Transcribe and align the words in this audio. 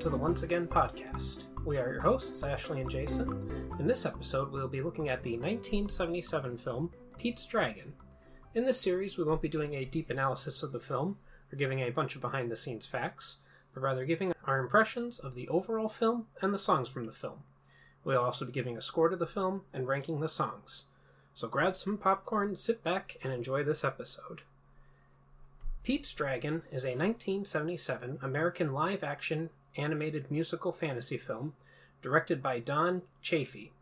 to 0.00 0.08
the 0.08 0.16
Once 0.16 0.44
Again 0.44 0.66
podcast. 0.66 1.44
We 1.66 1.76
are 1.76 1.92
your 1.92 2.00
hosts, 2.00 2.42
Ashley 2.42 2.80
and 2.80 2.88
Jason. 2.88 3.74
In 3.78 3.86
this 3.86 4.06
episode, 4.06 4.50
we'll 4.50 4.66
be 4.66 4.80
looking 4.80 5.10
at 5.10 5.22
the 5.22 5.32
1977 5.32 6.56
film 6.56 6.90
Pete's 7.18 7.44
Dragon. 7.44 7.92
In 8.54 8.64
this 8.64 8.80
series, 8.80 9.18
we 9.18 9.24
won't 9.24 9.42
be 9.42 9.48
doing 9.48 9.74
a 9.74 9.84
deep 9.84 10.08
analysis 10.08 10.62
of 10.62 10.72
the 10.72 10.80
film 10.80 11.18
or 11.52 11.56
giving 11.56 11.80
a 11.80 11.90
bunch 11.90 12.14
of 12.14 12.22
behind 12.22 12.50
the 12.50 12.56
scenes 12.56 12.86
facts, 12.86 13.36
but 13.74 13.82
rather 13.82 14.06
giving 14.06 14.32
our 14.46 14.58
impressions 14.58 15.18
of 15.18 15.34
the 15.34 15.46
overall 15.48 15.90
film 15.90 16.28
and 16.40 16.54
the 16.54 16.58
songs 16.58 16.88
from 16.88 17.04
the 17.04 17.12
film. 17.12 17.42
We'll 18.02 18.24
also 18.24 18.46
be 18.46 18.52
giving 18.52 18.78
a 18.78 18.80
score 18.80 19.10
to 19.10 19.16
the 19.16 19.26
film 19.26 19.64
and 19.74 19.86
ranking 19.86 20.20
the 20.20 20.28
songs. 20.28 20.84
So 21.34 21.46
grab 21.46 21.76
some 21.76 21.98
popcorn, 21.98 22.56
sit 22.56 22.82
back, 22.82 23.18
and 23.22 23.34
enjoy 23.34 23.64
this 23.64 23.84
episode. 23.84 24.40
Pete's 25.82 26.14
Dragon 26.14 26.62
is 26.72 26.84
a 26.84 26.96
1977 26.96 28.18
American 28.22 28.72
live 28.72 29.04
action 29.04 29.50
animated 29.76 30.30
musical 30.30 30.72
fantasy 30.72 31.16
film 31.16 31.54
directed 32.02 32.42
by 32.42 32.58
Don 32.58 33.02
Chaffee, 33.22 33.72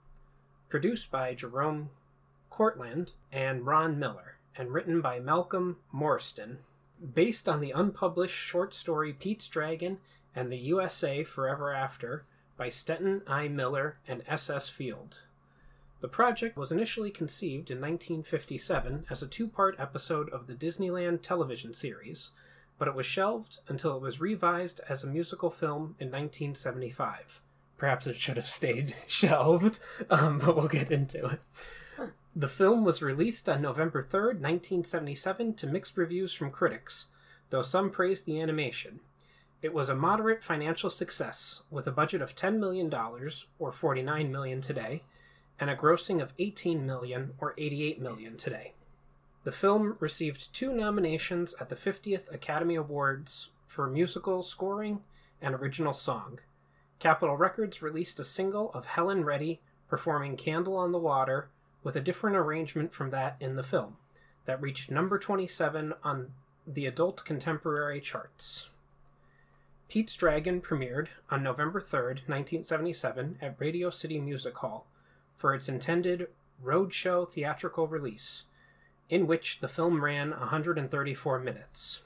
produced 0.69 1.11
by 1.11 1.35
Jerome 1.35 1.91
Courtland 2.51 3.13
and 3.33 3.67
Ron 3.67 3.99
Miller, 3.99 4.37
and 4.57 4.73
written 4.73 5.01
by 5.01 5.21
Malcolm 5.21 5.77
Morriston. 5.95 6.59
Based 7.15 7.49
on 7.49 7.61
the 7.61 7.71
unpublished 7.71 8.37
short 8.37 8.75
story 8.75 9.13
Pete's 9.13 9.47
Dragon 9.47 9.99
and 10.35 10.51
the 10.51 10.57
USA 10.57 11.23
Forever 11.23 11.73
After 11.73 12.25
by 12.57 12.69
Stenton 12.69 13.23
I. 13.29 13.47
Miller 13.47 13.99
and 14.09 14.23
S.S. 14.27 14.69
Field. 14.69 15.23
The 16.01 16.09
project 16.09 16.57
was 16.57 16.71
initially 16.71 17.11
conceived 17.11 17.71
in 17.71 17.79
1957 17.79 19.07
as 19.11 19.23
a 19.23 19.27
two 19.27 19.49
part 19.49 19.77
episode 19.79 20.29
of 20.31 20.47
the 20.47 20.55
Disneyland 20.55 21.23
television 21.23 21.75
series, 21.75 22.31
but 22.79 22.89
it 22.89 22.95
was 22.95 23.07
shelved 23.07 23.59
until 23.69 23.97
it 23.97 24.03
was 24.03 24.21
revised 24.21 24.81
as 24.89 25.03
a 25.03 25.09
musical 25.09 25.51
film 25.51 25.97
in 25.99 26.09
1975. 26.09 27.43
Perhaps 27.77 28.07
it 28.07 28.17
should 28.17 28.37
have 28.37 28.49
stayed 28.49 28.95
shelved, 29.07 29.81
um, 30.11 30.39
but 30.39 30.57
we'll 30.57 30.69
get 30.69 30.91
into 30.91 31.27
it. 31.27 31.41
The 32.35 32.49
film 32.49 32.85
was 32.85 33.03
released 33.03 33.49
on 33.49 33.63
November 33.63 34.03
3rd, 34.03 34.41
1977, 34.41 35.55
to 35.55 35.67
mixed 35.67 35.97
reviews 35.97 36.33
from 36.33 36.53
critics, 36.53 37.07
though 37.51 37.63
some 37.63 37.91
praised 37.91 38.27
the 38.27 38.41
animation. 38.41 39.01
It 39.61 39.75
was 39.75 39.89
a 39.89 39.97
moderate 39.97 40.43
financial 40.43 40.89
success, 40.89 41.63
with 41.69 41.89
a 41.89 41.93
budget 41.93 42.23
of 42.23 42.37
$10 42.37 42.61
million, 42.61 42.95
or 43.59 43.73
49 43.73 44.31
million 44.31 44.61
today, 44.61 45.03
and 45.59 45.69
a 45.69 45.75
grossing 45.75 46.23
of 46.23 46.33
18 46.39 46.87
million, 46.87 47.33
or 47.41 47.55
88 47.59 48.01
million 48.01 48.37
today. 48.37 48.75
The 49.49 49.53
film 49.53 49.97
received 49.99 50.53
two 50.53 50.75
nominations 50.75 51.55
at 51.59 51.71
the 51.71 51.75
50th 51.75 52.31
Academy 52.31 52.75
Awards 52.75 53.49
for 53.67 53.87
musical 53.87 54.43
scoring 54.43 55.01
and 55.41 55.55
original 55.55 55.95
song. 55.95 56.41
Capitol 56.99 57.35
Records 57.35 57.81
released 57.81 58.21
a 58.21 58.25
single 58.25 58.71
of 58.73 58.85
Helen 58.85 59.25
Reddy 59.25 59.63
performing 59.89 60.37
Candle 60.37 60.77
on 60.77 60.93
the 60.93 60.99
Water 60.99 61.49
with 61.83 61.97
a 61.97 62.01
different 62.03 62.37
arrangement 62.37 62.93
from 62.93 63.09
that 63.09 63.37
in 63.41 63.57
the 63.57 63.63
film 63.63 63.97
that 64.45 64.61
reached 64.61 64.91
number 64.91 65.19
27 65.19 65.95
on 66.05 66.33
the 66.67 66.85
adult 66.85 67.25
contemporary 67.25 68.03
charts. 68.03 68.69
Pete's 69.89 70.15
Dragon 70.15 70.61
premiered 70.61 71.09
on 71.31 71.43
November 71.43 71.81
3, 71.81 71.99
1977 72.27 73.39
at 73.41 73.59
Radio 73.59 73.89
City 73.89 74.21
Music 74.21 74.59
Hall 74.59 74.87
for 75.39 75.55
its 75.55 75.71
intended 75.71 76.29
roadshow 76.63 77.27
theatrical 77.27 77.89
release, 77.89 78.45
in 79.09 79.27
which 79.27 79.61
the 79.61 79.69
film 79.69 80.05
ran 80.05 80.31
134 80.31 81.39
minutes. 81.39 82.03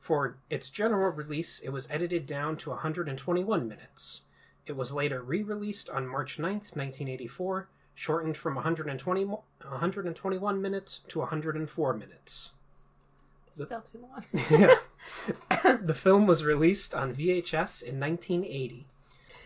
For 0.00 0.36
its 0.50 0.70
general 0.70 1.10
release, 1.10 1.58
it 1.60 1.70
was 1.70 1.90
edited 1.90 2.26
down 2.26 2.56
to 2.58 2.70
121 2.70 3.68
minutes. 3.68 4.22
It 4.66 4.76
was 4.76 4.92
later 4.92 5.22
re 5.22 5.42
released 5.42 5.90
on 5.90 6.06
March 6.06 6.38
9th, 6.38 6.74
1984, 6.76 7.68
shortened 7.94 8.36
from 8.36 8.54
120, 8.54 9.24
121 9.24 10.62
minutes 10.62 11.00
to 11.08 11.20
104 11.20 11.94
minutes. 11.94 12.52
Still 13.52 13.80
too 13.80 13.98
long. 13.98 14.24
yeah. 14.50 15.76
the 15.80 15.94
film 15.94 16.26
was 16.26 16.44
released 16.44 16.94
on 16.94 17.14
VHS 17.14 17.82
in 17.82 17.98
1980. 17.98 18.86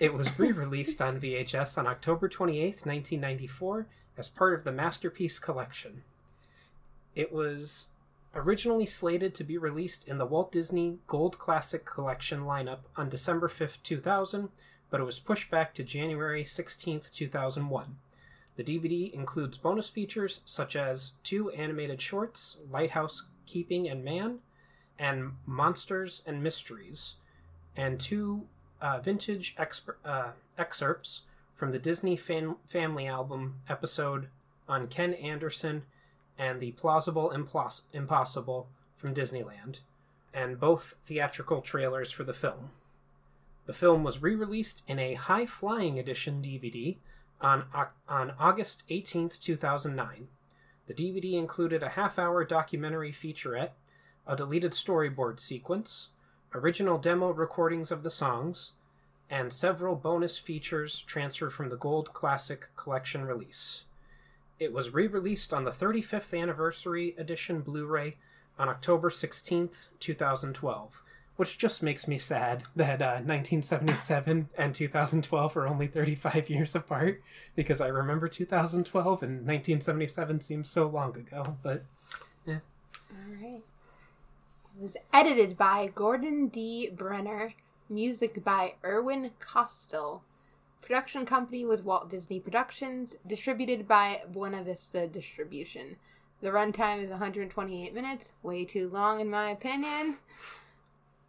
It 0.00 0.14
was 0.14 0.38
re 0.38 0.50
released 0.50 1.00
on 1.00 1.20
VHS 1.20 1.78
on 1.78 1.86
October 1.86 2.28
28th, 2.28 2.86
1994, 2.86 3.86
as 4.16 4.28
part 4.28 4.54
of 4.54 4.64
the 4.64 4.72
Masterpiece 4.72 5.38
Collection. 5.38 6.02
It 7.14 7.32
was 7.32 7.88
originally 8.34 8.86
slated 8.86 9.34
to 9.34 9.44
be 9.44 9.58
released 9.58 10.06
in 10.06 10.18
the 10.18 10.26
Walt 10.26 10.52
Disney 10.52 10.98
Gold 11.06 11.38
Classic 11.38 11.84
Collection 11.84 12.42
lineup 12.42 12.80
on 12.96 13.08
December 13.08 13.48
5th, 13.48 13.78
2000, 13.82 14.48
but 14.90 15.00
it 15.00 15.04
was 15.04 15.18
pushed 15.18 15.50
back 15.50 15.74
to 15.74 15.82
January 15.82 16.44
16th, 16.44 17.12
2001. 17.12 17.96
The 18.56 18.64
DVD 18.64 19.12
includes 19.12 19.56
bonus 19.56 19.88
features 19.88 20.40
such 20.44 20.76
as 20.76 21.12
two 21.22 21.50
animated 21.50 22.00
shorts, 22.00 22.58
Lighthouse 22.70 23.26
Keeping 23.46 23.88
and 23.88 24.04
Man, 24.04 24.40
and 24.98 25.32
Monsters 25.46 26.22
and 26.26 26.42
Mysteries, 26.42 27.14
and 27.76 27.98
two 27.98 28.46
uh, 28.80 28.98
vintage 29.00 29.56
exp- 29.56 29.94
uh, 30.04 30.32
excerpts 30.58 31.22
from 31.54 31.72
the 31.72 31.78
Disney 31.78 32.16
fam- 32.16 32.56
Family 32.66 33.06
album 33.06 33.56
episode 33.68 34.28
on 34.68 34.88
Ken 34.88 35.14
Anderson 35.14 35.82
and 36.40 36.58
the 36.58 36.72
Plausible 36.72 37.30
Impos- 37.36 37.82
Impossible 37.92 38.66
from 38.96 39.14
Disneyland, 39.14 39.80
and 40.32 40.58
both 40.58 40.94
theatrical 41.04 41.60
trailers 41.60 42.10
for 42.10 42.24
the 42.24 42.32
film. 42.32 42.70
The 43.66 43.74
film 43.74 44.02
was 44.02 44.22
re 44.22 44.34
released 44.34 44.82
in 44.88 44.98
a 44.98 45.14
high 45.14 45.44
flying 45.44 45.98
edition 45.98 46.42
DVD 46.42 46.96
on, 47.42 47.64
on 48.08 48.32
August 48.38 48.84
18, 48.88 49.28
2009. 49.28 50.28
The 50.86 50.94
DVD 50.94 51.34
included 51.34 51.82
a 51.82 51.90
half 51.90 52.18
hour 52.18 52.42
documentary 52.44 53.12
featurette, 53.12 53.72
a 54.26 54.34
deleted 54.34 54.72
storyboard 54.72 55.38
sequence, 55.38 56.08
original 56.54 56.96
demo 56.96 57.32
recordings 57.32 57.92
of 57.92 58.02
the 58.02 58.10
songs, 58.10 58.72
and 59.28 59.52
several 59.52 59.94
bonus 59.94 60.38
features 60.38 61.00
transferred 61.00 61.52
from 61.52 61.68
the 61.68 61.76
Gold 61.76 62.14
Classic 62.14 62.68
Collection 62.76 63.26
release. 63.26 63.84
It 64.60 64.74
was 64.74 64.92
re 64.92 65.06
released 65.06 65.54
on 65.54 65.64
the 65.64 65.70
35th 65.70 66.38
Anniversary 66.38 67.14
Edition 67.16 67.62
Blu 67.62 67.86
ray 67.86 68.18
on 68.58 68.68
October 68.68 69.08
16th, 69.08 69.88
2012, 70.00 71.02
which 71.36 71.56
just 71.56 71.82
makes 71.82 72.06
me 72.06 72.18
sad 72.18 72.64
that 72.76 73.00
uh, 73.00 73.22
1977 73.24 74.50
and 74.58 74.74
2012 74.74 75.56
are 75.56 75.66
only 75.66 75.86
35 75.86 76.50
years 76.50 76.74
apart 76.74 77.22
because 77.56 77.80
I 77.80 77.86
remember 77.86 78.28
2012 78.28 79.22
and 79.22 79.32
1977 79.46 80.42
seems 80.42 80.68
so 80.68 80.86
long 80.86 81.16
ago, 81.16 81.56
but 81.62 81.82
yeah. 82.44 82.58
All 83.10 83.34
right. 83.42 83.62
It 84.76 84.82
was 84.82 84.98
edited 85.10 85.56
by 85.56 85.90
Gordon 85.94 86.48
D. 86.48 86.90
Brenner, 86.90 87.54
music 87.88 88.44
by 88.44 88.74
Irwin 88.84 89.30
Kostal. 89.40 90.20
Production 90.82 91.24
company 91.24 91.64
was 91.64 91.82
Walt 91.82 92.10
Disney 92.10 92.40
Productions, 92.40 93.14
distributed 93.26 93.86
by 93.86 94.22
Buena 94.30 94.62
Vista 94.62 95.06
Distribution. 95.06 95.96
The 96.40 96.48
runtime 96.48 97.02
is 97.02 97.10
128 97.10 97.94
minutes, 97.94 98.32
way 98.42 98.64
too 98.64 98.88
long 98.88 99.20
in 99.20 99.28
my 99.28 99.50
opinion. 99.50 100.16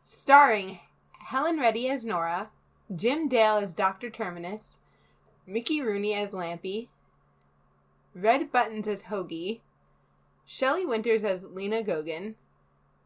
Starring 0.05 0.79
Helen 1.19 1.59
Reddy 1.59 1.89
as 1.89 2.03
Nora, 2.05 2.49
Jim 2.95 3.27
Dale 3.27 3.57
as 3.57 3.73
Dr. 3.73 4.09
Terminus, 4.09 4.79
Mickey 5.45 5.81
Rooney 5.81 6.13
as 6.13 6.31
Lampy, 6.31 6.87
Red 8.15 8.51
Buttons 8.51 8.87
as 8.87 9.03
Hoagie, 9.03 9.59
Shelley 10.45 10.85
Winters 10.85 11.23
as 11.23 11.43
Lena 11.43 11.83
Gogan, 11.83 12.35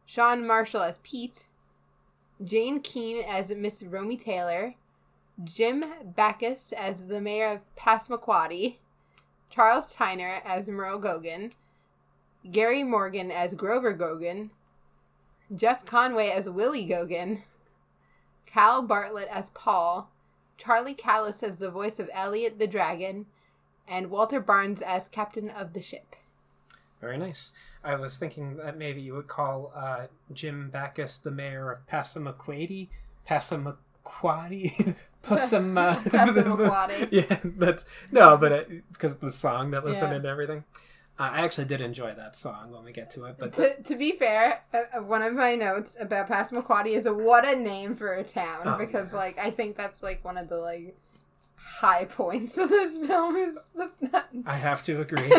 Sean 0.04 0.46
Marshall 0.46 0.82
as 0.82 0.98
Pete, 1.02 1.46
Jane 2.42 2.80
Keane 2.80 3.22
as 3.24 3.50
Miss 3.50 3.82
Romy 3.82 4.16
Taylor, 4.16 4.74
Jim 5.44 5.84
Backus 6.02 6.72
as 6.72 7.06
the 7.06 7.20
mayor 7.20 7.48
of 7.48 7.60
Passamaquoddy, 7.76 8.76
Charles 9.50 9.94
Tyner 9.94 10.40
as 10.44 10.68
Merle 10.68 11.00
Gogan, 11.00 11.52
Gary 12.50 12.82
Morgan 12.82 13.30
as 13.30 13.54
Grover 13.54 13.94
Gogan, 13.94 14.50
Jeff 15.54 15.84
Conaway 15.84 16.30
as 16.30 16.48
Willie 16.48 16.86
Gogan, 16.86 17.42
Cal 18.46 18.80
Bartlett 18.80 19.28
as 19.28 19.50
Paul, 19.50 20.10
Charlie 20.56 20.94
Callas 20.94 21.42
as 21.42 21.56
the 21.56 21.70
voice 21.70 21.98
of 21.98 22.08
Elliot 22.14 22.58
the 22.58 22.66
Dragon, 22.66 23.26
and 23.86 24.10
Walter 24.10 24.40
Barnes 24.40 24.80
as 24.80 25.06
captain 25.08 25.50
of 25.50 25.74
the 25.74 25.82
ship. 25.82 26.16
Very 27.00 27.18
nice. 27.18 27.52
I 27.84 27.94
was 27.96 28.16
thinking 28.16 28.56
that 28.56 28.78
maybe 28.78 29.02
you 29.02 29.14
would 29.14 29.28
call 29.28 29.70
uh, 29.76 30.06
Jim 30.32 30.70
Backus 30.70 31.18
the 31.18 31.30
mayor 31.30 31.70
of 31.70 31.86
Passamaquoddy. 31.86 32.88
Passamaquoddy? 33.28 33.76
Passama... 35.22 35.96
Passamaquoddy. 35.96 37.08
yeah, 37.10 37.38
that's... 37.42 37.84
No, 38.10 38.36
but 38.36 38.68
because 38.92 39.12
of 39.14 39.20
the 39.20 39.30
song 39.32 39.70
that 39.72 39.82
was 39.84 39.98
Yeah. 39.98 40.06
in 40.06 40.12
it 40.12 40.16
and 40.16 40.26
everything. 40.26 40.64
Uh, 41.18 41.30
I 41.32 41.44
actually 41.44 41.64
did 41.64 41.80
enjoy 41.80 42.14
that 42.14 42.36
song 42.36 42.70
when 42.72 42.84
we 42.84 42.92
get 42.92 43.08
to 43.12 43.24
it, 43.24 43.36
but 43.38 43.54
To, 43.54 43.82
to 43.82 43.96
be 43.96 44.12
fair, 44.12 44.62
uh, 44.74 44.82
uh, 44.98 45.02
one 45.02 45.22
of 45.22 45.32
my 45.32 45.54
notes 45.54 45.96
about 45.98 46.28
Passamaquoddy 46.28 46.88
is 46.94 47.06
a, 47.06 47.14
what 47.14 47.48
a 47.48 47.56
name 47.56 47.94
for 47.96 48.12
a 48.12 48.22
town 48.22 48.62
Oh, 48.66 48.76
because, 48.76 49.12
yeah. 49.12 49.18
like, 49.18 49.38
I 49.38 49.50
think 49.50 49.76
that's 49.76 50.02
like 50.02 50.22
one 50.24 50.36
of 50.36 50.48
the 50.50 50.58
like 50.58 50.96
high 51.56 52.04
points 52.04 52.56
of 52.58 52.68
this 52.68 52.98
film 52.98 53.34
is 53.36 53.56
the, 53.74 53.90
I 54.46 54.56
have 54.56 54.82
to 54.84 55.00
agree. 55.00 55.32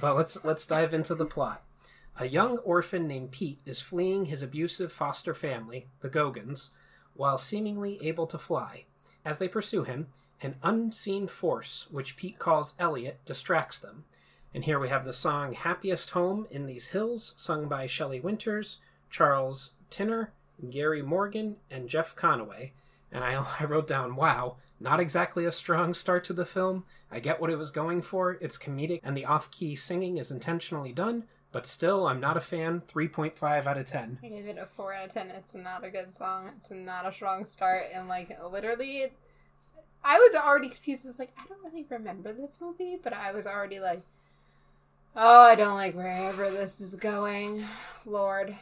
but 0.00 0.16
let's 0.16 0.42
let's 0.44 0.64
dive 0.66 0.94
into 0.94 1.14
the 1.14 1.26
plot. 1.26 1.62
A 2.18 2.26
young 2.26 2.58
orphan 2.58 3.06
named 3.06 3.32
Pete 3.32 3.58
is 3.66 3.80
fleeing 3.80 4.26
his 4.26 4.42
abusive 4.42 4.90
foster 4.92 5.34
family, 5.34 5.88
the 6.00 6.08
Gogans, 6.08 6.70
while 7.16 7.38
seemingly 7.38 7.98
able 8.02 8.26
to 8.26 8.38
fly. 8.38 8.84
As 9.24 9.38
they 9.38 9.48
pursue 9.48 9.84
him, 9.84 10.08
an 10.42 10.56
unseen 10.62 11.26
force, 11.26 11.86
which 11.90 12.16
Pete 12.16 12.38
calls 12.38 12.74
Elliot, 12.78 13.20
distracts 13.24 13.78
them. 13.78 14.04
And 14.54 14.64
here 14.64 14.78
we 14.78 14.88
have 14.88 15.04
the 15.04 15.12
song 15.12 15.52
Happiest 15.52 16.10
Home 16.10 16.46
in 16.50 16.66
These 16.66 16.88
Hills, 16.88 17.34
sung 17.36 17.68
by 17.68 17.86
Shelley 17.86 18.20
Winters, 18.20 18.78
Charles 19.10 19.72
Tyner, 19.90 20.28
Gary 20.70 21.02
Morgan, 21.02 21.56
and 21.70 21.88
Jeff 21.88 22.16
Conaway. 22.16 22.70
And 23.12 23.24
I, 23.24 23.44
I 23.60 23.64
wrote 23.64 23.86
down, 23.86 24.16
wow, 24.16 24.56
not 24.78 25.00
exactly 25.00 25.44
a 25.44 25.52
strong 25.52 25.94
start 25.94 26.24
to 26.24 26.32
the 26.32 26.44
film. 26.44 26.84
I 27.10 27.20
get 27.20 27.40
what 27.40 27.50
it 27.50 27.58
was 27.58 27.70
going 27.70 28.02
for. 28.02 28.38
It's 28.40 28.58
comedic, 28.58 29.00
and 29.02 29.16
the 29.16 29.24
off 29.24 29.50
key 29.50 29.74
singing 29.74 30.18
is 30.18 30.30
intentionally 30.30 30.92
done, 30.92 31.24
but 31.56 31.64
still, 31.64 32.06
I'm 32.06 32.20
not 32.20 32.36
a 32.36 32.40
fan. 32.40 32.82
3.5 32.86 33.66
out 33.66 33.78
of 33.78 33.86
10. 33.86 34.18
I 34.22 34.28
gave 34.28 34.46
it 34.46 34.58
a 34.58 34.66
four 34.66 34.92
out 34.92 35.06
of 35.06 35.14
ten. 35.14 35.30
It's 35.30 35.54
not 35.54 35.84
a 35.84 35.88
good 35.88 36.14
song. 36.14 36.50
It's 36.58 36.70
not 36.70 37.06
a 37.06 37.12
strong 37.14 37.46
start, 37.46 37.84
and 37.94 38.08
like 38.08 38.38
literally, 38.52 39.06
I 40.04 40.18
was 40.18 40.34
already 40.34 40.68
confused. 40.68 41.06
I 41.06 41.08
was 41.08 41.18
like, 41.18 41.32
I 41.38 41.46
don't 41.48 41.64
really 41.64 41.86
remember 41.88 42.34
this 42.34 42.60
movie, 42.60 42.98
but 43.02 43.14
I 43.14 43.32
was 43.32 43.46
already 43.46 43.80
like, 43.80 44.02
oh, 45.16 45.44
I 45.44 45.54
don't 45.54 45.76
like 45.76 45.94
wherever 45.94 46.50
this 46.50 46.78
is 46.78 46.94
going, 46.94 47.64
Lord. 48.04 48.54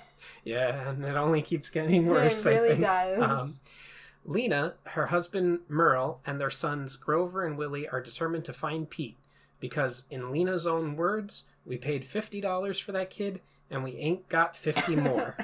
Yeah, 0.44 0.91
and 0.91 1.05
it 1.05 1.17
only 1.17 1.43
keeps 1.43 1.70
getting 1.70 2.06
worse, 2.06 2.46
it 2.46 2.50
really 2.50 2.69
I 2.69 2.75
think. 2.75 2.85
does. 2.85 3.23
Um, 3.23 3.55
Lena, 4.25 4.75
her 4.85 5.06
husband 5.06 5.58
Merle, 5.69 6.20
and 6.25 6.41
their 6.41 6.49
sons 6.49 6.94
Grover 6.94 7.44
and 7.44 7.58
Willie 7.58 7.88
are 7.88 8.00
determined 8.00 8.44
to 8.44 8.52
find 8.52 8.88
Pete 8.88 9.17
because, 9.58 10.05
in 10.12 10.31
Lena's 10.31 10.64
own 10.64 10.94
words, 10.94 11.46
we 11.66 11.76
paid 11.76 12.05
$50 12.05 12.82
for 12.82 12.93
that 12.93 13.11
kid 13.11 13.40
and 13.70 13.82
we 13.82 13.96
ain't 13.96 14.28
got 14.28 14.56
50 14.56 14.96
more. 14.96 15.37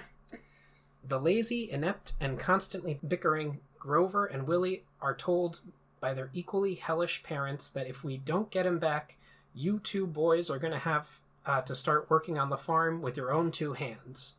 the 1.07 1.19
lazy, 1.19 1.71
inept, 1.71 2.15
and 2.21 2.39
constantly 2.39 2.99
bickering 3.07 3.59
Grover 3.79 4.27
and 4.27 4.47
Willie 4.47 4.85
are 5.01 5.15
told 5.15 5.61
by 6.01 6.15
their 6.15 6.31
equally 6.33 6.75
hellish 6.75 7.23
parents 7.23 7.71
that 7.71 7.87
if 7.87 8.05
we 8.05 8.17
don't 8.19 8.51
get 8.51 8.67
him 8.67 8.79
back, 8.79 9.17
you 9.55 9.79
two 9.79 10.07
boys 10.07 10.51
are 10.51 10.59
going 10.59 10.73
to 10.73 10.79
have 10.79 11.21
uh, 11.47 11.61
to 11.63 11.75
start 11.75 12.11
working 12.11 12.39
on 12.39 12.51
the 12.51 12.57
farm 12.57 13.03
with 13.03 13.17
your 13.17 13.33
own 13.33 13.51
two 13.51 13.73
hands. 13.73 14.35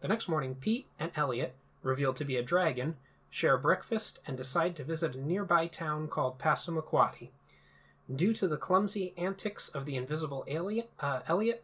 The 0.00 0.08
next 0.08 0.28
morning, 0.28 0.54
Pete 0.54 0.86
and 0.98 1.12
Elliot, 1.14 1.54
revealed 1.82 2.16
to 2.16 2.24
be 2.24 2.36
a 2.36 2.42
dragon, 2.42 2.96
share 3.28 3.56
breakfast 3.56 4.20
and 4.26 4.36
decide 4.36 4.74
to 4.76 4.84
visit 4.84 5.14
a 5.14 5.20
nearby 5.20 5.66
town 5.66 6.08
called 6.08 6.38
Passamaquoddy. 6.38 7.28
Due 8.14 8.32
to 8.34 8.48
the 8.48 8.56
clumsy 8.56 9.14
antics 9.16 9.68
of 9.68 9.86
the 9.86 9.96
invisible 9.96 10.44
alien, 10.48 10.86
uh, 10.98 11.20
Elliot, 11.28 11.62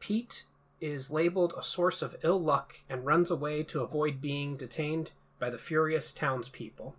Pete 0.00 0.44
is 0.80 1.10
labeled 1.10 1.54
a 1.56 1.62
source 1.62 2.02
of 2.02 2.16
ill 2.22 2.40
luck 2.40 2.76
and 2.88 3.04
runs 3.04 3.30
away 3.30 3.62
to 3.62 3.82
avoid 3.82 4.20
being 4.20 4.56
detained 4.56 5.10
by 5.38 5.50
the 5.50 5.58
furious 5.58 6.12
townspeople. 6.12 6.94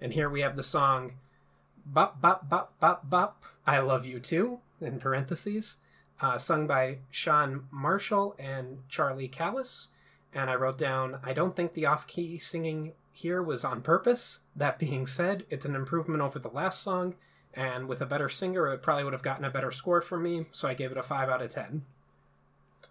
And 0.00 0.12
here 0.12 0.28
we 0.28 0.40
have 0.40 0.56
the 0.56 0.62
song 0.62 1.14
Bop 1.84 2.20
Bop 2.20 2.48
Bop 2.48 2.74
Bop 2.80 3.08
Bop, 3.08 3.44
I 3.66 3.78
Love 3.78 4.06
You 4.06 4.18
Too, 4.18 4.58
in 4.80 4.98
parentheses, 4.98 5.76
uh, 6.20 6.38
sung 6.38 6.66
by 6.66 6.98
Sean 7.10 7.66
Marshall 7.70 8.34
and 8.38 8.78
Charlie 8.88 9.28
Callas. 9.28 9.88
And 10.34 10.50
I 10.50 10.54
wrote 10.54 10.78
down, 10.78 11.18
I 11.22 11.32
don't 11.32 11.54
think 11.54 11.74
the 11.74 11.86
off 11.86 12.06
key 12.06 12.38
singing 12.38 12.92
here 13.12 13.42
was 13.42 13.64
on 13.64 13.82
purpose. 13.82 14.40
That 14.54 14.78
being 14.78 15.06
said, 15.06 15.44
it's 15.48 15.64
an 15.64 15.76
improvement 15.76 16.22
over 16.22 16.38
the 16.38 16.48
last 16.48 16.82
song, 16.82 17.14
and 17.56 17.88
with 17.88 18.00
a 18.00 18.06
better 18.06 18.28
singer, 18.28 18.68
it 18.68 18.82
probably 18.82 19.02
would 19.02 19.14
have 19.14 19.22
gotten 19.22 19.44
a 19.44 19.50
better 19.50 19.72
score 19.72 20.00
from 20.00 20.22
me, 20.22 20.46
so 20.52 20.68
I 20.68 20.74
gave 20.74 20.92
it 20.92 20.98
a 20.98 21.02
5 21.02 21.28
out 21.28 21.42
of 21.42 21.50
10. 21.50 21.82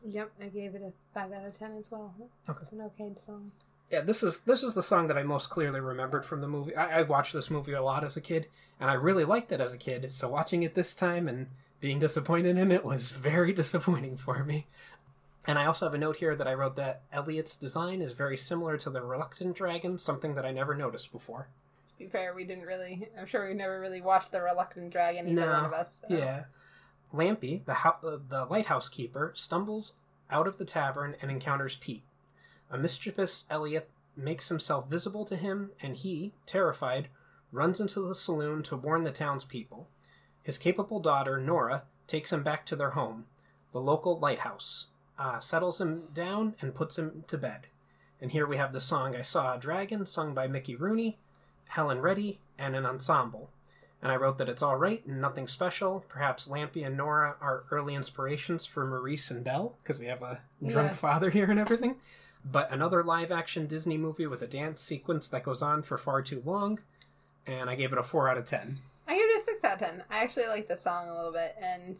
Yep, 0.03 0.31
I 0.41 0.45
gave 0.47 0.75
it 0.75 0.81
a 0.81 0.91
five 1.13 1.31
out 1.31 1.45
of 1.45 1.57
ten 1.57 1.75
as 1.77 1.91
well. 1.91 2.13
Okay. 2.47 2.59
It's 2.61 2.71
an 2.71 2.81
okay 2.81 3.11
song. 3.25 3.51
Yeah, 3.91 4.01
this 4.01 4.23
is 4.23 4.41
this 4.41 4.63
is 4.63 4.73
the 4.73 4.83
song 4.83 5.07
that 5.07 5.17
I 5.17 5.23
most 5.23 5.49
clearly 5.49 5.79
remembered 5.79 6.25
from 6.25 6.41
the 6.41 6.47
movie. 6.47 6.75
I, 6.75 6.99
I 6.99 7.01
watched 7.03 7.33
this 7.33 7.49
movie 7.49 7.73
a 7.73 7.83
lot 7.83 8.03
as 8.03 8.17
a 8.17 8.21
kid, 8.21 8.47
and 8.79 8.89
I 8.89 8.93
really 8.93 9.25
liked 9.25 9.51
it 9.51 9.61
as 9.61 9.73
a 9.73 9.77
kid. 9.77 10.11
So 10.11 10.29
watching 10.29 10.63
it 10.63 10.75
this 10.75 10.95
time 10.95 11.27
and 11.27 11.47
being 11.79 11.99
disappointed 11.99 12.57
in 12.57 12.71
it 12.71 12.85
was 12.85 13.11
very 13.11 13.53
disappointing 13.53 14.17
for 14.17 14.43
me. 14.43 14.67
And 15.47 15.59
I 15.59 15.65
also 15.65 15.85
have 15.85 15.93
a 15.93 15.99
note 15.99 16.17
here 16.17 16.35
that 16.35 16.47
I 16.47 16.55
wrote 16.55 16.75
that 16.77 17.03
Elliot's 17.13 17.55
design 17.55 18.01
is 18.01 18.13
very 18.13 18.35
similar 18.35 18.77
to 18.77 18.89
the 18.89 19.03
Reluctant 19.03 19.55
Dragon, 19.55 19.99
something 19.99 20.33
that 20.33 20.45
I 20.45 20.51
never 20.51 20.73
noticed 20.73 21.11
before. 21.11 21.49
To 21.97 22.03
be 22.03 22.07
fair, 22.09 22.33
we 22.35 22.43
didn't 22.43 22.65
really. 22.65 23.07
I'm 23.17 23.25
sure 23.25 23.47
we 23.47 23.53
never 23.53 23.79
really 23.79 24.01
watched 24.01 24.31
the 24.31 24.41
Reluctant 24.41 24.91
Dragon. 24.91 25.27
Either 25.27 25.41
No, 25.45 25.51
one 25.53 25.65
of 25.65 25.73
us. 25.73 26.01
so. 26.07 26.13
Yeah. 26.15 26.43
Lampy, 27.13 27.63
the, 27.65 27.73
ho- 27.75 27.95
uh, 28.03 28.17
the 28.27 28.45
lighthouse 28.45 28.89
keeper, 28.89 29.31
stumbles 29.35 29.93
out 30.29 30.47
of 30.47 30.57
the 30.57 30.65
tavern 30.65 31.15
and 31.21 31.31
encounters 31.31 31.77
Pete. 31.77 32.03
A 32.69 32.77
mischievous 32.77 33.45
Elliot 33.49 33.89
makes 34.17 34.49
himself 34.49 34.89
visible 34.89 35.23
to 35.25 35.37
him, 35.37 35.71
and 35.81 35.95
he, 35.95 36.33
terrified, 36.45 37.07
runs 37.51 37.79
into 37.79 38.05
the 38.05 38.15
saloon 38.15 38.63
to 38.63 38.75
warn 38.75 39.03
the 39.03 39.11
townspeople. 39.11 39.87
His 40.43 40.57
capable 40.57 40.99
daughter, 40.99 41.37
Nora, 41.39 41.83
takes 42.07 42.33
him 42.33 42.43
back 42.43 42.65
to 42.65 42.75
their 42.75 42.91
home, 42.91 43.25
the 43.71 43.79
local 43.79 44.19
lighthouse, 44.19 44.87
uh, 45.17 45.39
settles 45.39 45.79
him 45.79 46.07
down, 46.13 46.55
and 46.59 46.75
puts 46.75 46.97
him 46.97 47.23
to 47.27 47.37
bed. 47.37 47.67
And 48.19 48.31
here 48.31 48.47
we 48.47 48.57
have 48.57 48.73
the 48.73 48.81
song 48.81 49.15
I 49.15 49.21
Saw 49.21 49.55
a 49.55 49.59
Dragon, 49.59 50.05
sung 50.05 50.33
by 50.33 50.47
Mickey 50.47 50.75
Rooney, 50.75 51.17
Helen 51.67 51.99
Reddy, 52.01 52.39
and 52.57 52.75
an 52.75 52.85
ensemble. 52.85 53.49
And 54.01 54.11
I 54.11 54.15
wrote 54.17 54.37
that 54.37 54.49
it's 54.49 54.61
all 54.61 54.75
right 54.77 55.03
and 55.05 55.19
nothing 55.19 55.47
special. 55.47 56.05
Perhaps 56.07 56.47
Lampy 56.47 56.85
and 56.85 56.95
Nora 56.95 57.35
are 57.41 57.63
early 57.71 57.95
inspirations 57.95 58.65
for 58.65 58.85
Maurice 58.85 59.31
and 59.31 59.43
Belle, 59.43 59.75
because 59.81 59.99
we 59.99 60.05
have 60.05 60.21
a 60.21 60.41
drunk 60.65 60.91
Yes. 60.91 60.97
father 60.99 61.29
here 61.31 61.49
and 61.49 61.59
everything. 61.59 61.95
But 62.43 62.71
another 62.71 63.03
live 63.03 63.31
action 63.31 63.65
Disney 63.65 63.97
movie 63.97 64.27
with 64.27 64.41
a 64.43 64.47
dance 64.47 64.79
sequence 64.81 65.27
that 65.29 65.43
goes 65.43 65.61
on 65.63 65.81
for 65.81 65.97
far 65.97 66.21
too 66.21 66.43
long. 66.45 66.79
And 67.47 67.69
I 67.69 67.75
gave 67.75 67.91
it 67.91 67.97
a 67.97 68.03
4 68.03 68.29
out 68.29 68.37
of 68.37 68.45
10. 68.45 68.77
I 69.07 69.13
gave 69.15 69.23
it 69.23 69.37
a 69.37 69.43
six 69.43 69.63
out 69.63 69.73
of 69.73 69.79
ten. 69.87 70.03
I 70.09 70.23
actually 70.23 70.47
like 70.47 70.67
the 70.67 70.75
song 70.75 71.07
a 71.09 71.15
little 71.15 71.31
bit, 71.31 71.55
and 71.61 71.95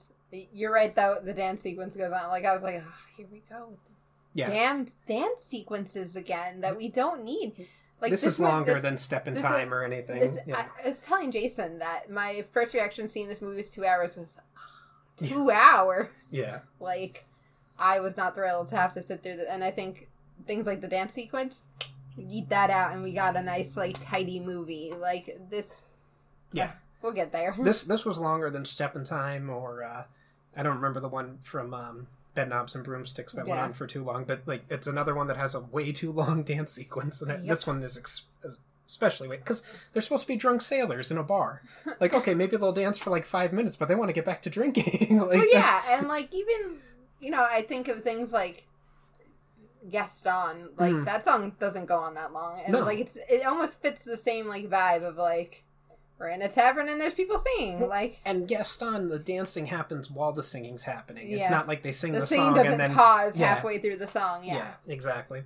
you're 0.51 0.71
right 0.73 0.95
though. 0.95 1.19
The 1.23 1.33
dance 1.33 1.61
sequence 1.61 1.95
goes 1.95 2.11
on. 2.11 2.29
Like 2.29 2.45
I 2.45 2.51
was 2.53 2.63
like, 2.63 2.83
oh, 2.83 2.93
here 3.15 3.27
we 3.31 3.43
go 3.47 3.77
Yeah. 4.33 4.49
damn 4.49 4.87
dance 5.05 5.43
sequences 5.43 6.15
again 6.15 6.61
that 6.61 6.75
we 6.75 6.89
don't 6.89 7.23
need. 7.23 7.67
Like 8.05 8.11
this, 8.11 8.23
is 8.23 8.39
longer 8.39 8.73
this- 8.73 8.81
than 8.81 8.97
Step 8.97 9.27
in 9.27 9.35
Time 9.35 9.67
is- 9.67 9.73
or 9.73 9.83
anything. 9.83 10.19
This, 10.19 10.37
yeah. 10.45 10.57
I, 10.79 10.83
I 10.83 10.87
was 10.89 11.01
telling 11.01 11.31
Jason 11.31 11.79
that 11.79 12.09
my 12.09 12.43
first 12.51 12.73
reaction 12.73 13.07
seeing 13.07 13.27
this 13.27 13.41
movie 13.41 13.57
was 13.57 13.69
two 13.69 13.85
hours 13.85 14.15
was 14.17 14.37
two 15.17 15.49
hours. 15.51 16.07
yeah. 16.31 16.59
Like 16.79 17.25
I 17.79 17.99
was 17.99 18.17
not 18.17 18.35
thrilled 18.35 18.67
to 18.67 18.75
have 18.75 18.93
to 18.93 19.01
sit 19.01 19.21
through 19.23 19.37
that. 19.37 19.51
and 19.51 19.63
I 19.63 19.71
think 19.71 20.09
things 20.45 20.65
like 20.67 20.81
the 20.81 20.87
dance 20.87 21.13
sequence 21.13 21.63
eat 22.29 22.47
that 22.49 22.69
out 22.69 22.93
and 22.93 23.03
we 23.03 23.11
got 23.11 23.35
a 23.35 23.41
nice 23.41 23.75
like 23.77 23.97
tidy 23.99 24.39
movie. 24.39 24.93
Like 24.97 25.37
this 25.49 25.83
Yeah. 26.51 26.71
We'll 27.01 27.11
get 27.13 27.31
there. 27.31 27.55
This 27.59 27.83
this 27.83 28.03
was 28.05 28.17
longer 28.17 28.49
than 28.49 28.65
Step 28.65 28.95
in 28.95 29.03
Time 29.03 29.49
or 29.49 29.83
uh, 29.83 30.03
I 30.55 30.63
don't 30.63 30.75
remember 30.77 30.99
the 30.99 31.09
one 31.09 31.37
from 31.41 31.73
um, 31.73 32.07
Bedknobs 32.35 32.75
and 32.75 32.83
Broomsticks 32.83 33.33
that 33.33 33.47
went 33.47 33.59
on 33.61 33.73
for 33.73 33.87
too 33.87 34.03
long, 34.03 34.25
but 34.25 34.41
like 34.45 34.63
it's 34.69 34.87
another 34.87 35.15
one 35.15 35.27
that 35.27 35.37
has 35.37 35.55
a 35.55 35.59
way 35.61 35.91
too 35.91 36.11
long 36.11 36.43
dance 36.53 36.71
sequence, 36.73 37.21
and 37.21 37.29
Yep. 37.31 37.41
this 37.47 37.65
one 37.67 37.81
is, 37.83 37.97
ex- 37.97 38.23
is 38.43 38.57
especially 38.87 39.27
because 39.29 39.63
they're 39.93 40.01
supposed 40.01 40.23
to 40.23 40.27
be 40.27 40.35
drunk 40.35 40.61
sailors 40.61 41.09
in 41.11 41.17
a 41.17 41.23
bar. 41.23 41.61
Like, 41.99 42.13
okay, 42.13 42.33
maybe 42.35 42.57
they'll 42.57 42.71
dance 42.73 42.97
for 42.99 43.09
like 43.09 43.25
five 43.25 43.53
minutes, 43.53 43.75
but 43.77 43.87
they 43.87 43.95
want 43.95 44.09
to 44.09 44.13
get 44.13 44.25
back 44.25 44.41
to 44.43 44.49
drinking. 44.49 45.17
like, 45.19 45.29
well, 45.29 45.29
that's- 45.29 45.51
yeah, 45.53 45.97
and 45.97 46.07
like 46.07 46.33
even 46.33 46.77
you 47.19 47.31
know, 47.31 47.43
I 47.49 47.61
think 47.63 47.87
of 47.87 48.03
things 48.03 48.31
like 48.33 48.67
Gaston. 49.89 50.69
Like 50.77 50.93
Mhm. 50.93 51.05
that 51.05 51.23
song 51.23 51.53
doesn't 51.59 51.85
go 51.85 51.97
on 51.97 52.15
that 52.15 52.33
long, 52.33 52.59
and 52.63 52.73
No. 52.73 52.79
like 52.81 52.99
it's 52.99 53.17
it 53.29 53.45
almost 53.45 53.81
fits 53.81 54.03
the 54.03 54.17
same 54.17 54.47
like 54.47 54.69
vibe 54.69 55.03
of 55.03 55.17
like 55.17 55.63
we're 56.19 56.29
in 56.29 56.41
a 56.41 56.49
tavern 56.49 56.87
and 56.87 56.99
there's 56.99 57.13
people 57.13 57.37
singing. 57.37 57.87
Like 57.87 58.21
And 58.25 58.47
Gaston, 58.47 59.09
the 59.09 59.19
dancing 59.19 59.67
happens 59.67 60.09
while 60.09 60.31
the 60.31 60.43
singing's 60.43 60.83
happening. 60.83 61.31
It's 61.31 61.49
not 61.49 61.67
like 61.67 61.83
they 61.83 61.91
sing 61.91 62.13
the, 62.13 62.21
the 62.21 62.27
singing 62.27 62.45
song 62.45 62.53
doesn't 62.55 62.71
and 62.71 62.79
then 62.79 62.93
pause 62.93 63.35
yeah. 63.35 63.55
halfway 63.55 63.79
through 63.79 63.97
the 63.97 64.07
song. 64.07 64.43
Yeah. 64.43 64.73
exactly. 64.87 65.43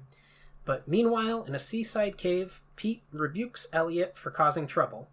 But 0.66 0.88
meanwhile, 0.88 1.44
in 1.44 1.56
a 1.56 1.60
seaside 1.60 2.18
cave, 2.18 2.62
Pete 2.76 3.04
rebukes 3.12 3.68
Elliot 3.74 4.16
for 4.16 4.30
causing 4.30 4.68
trouble. 4.68 5.10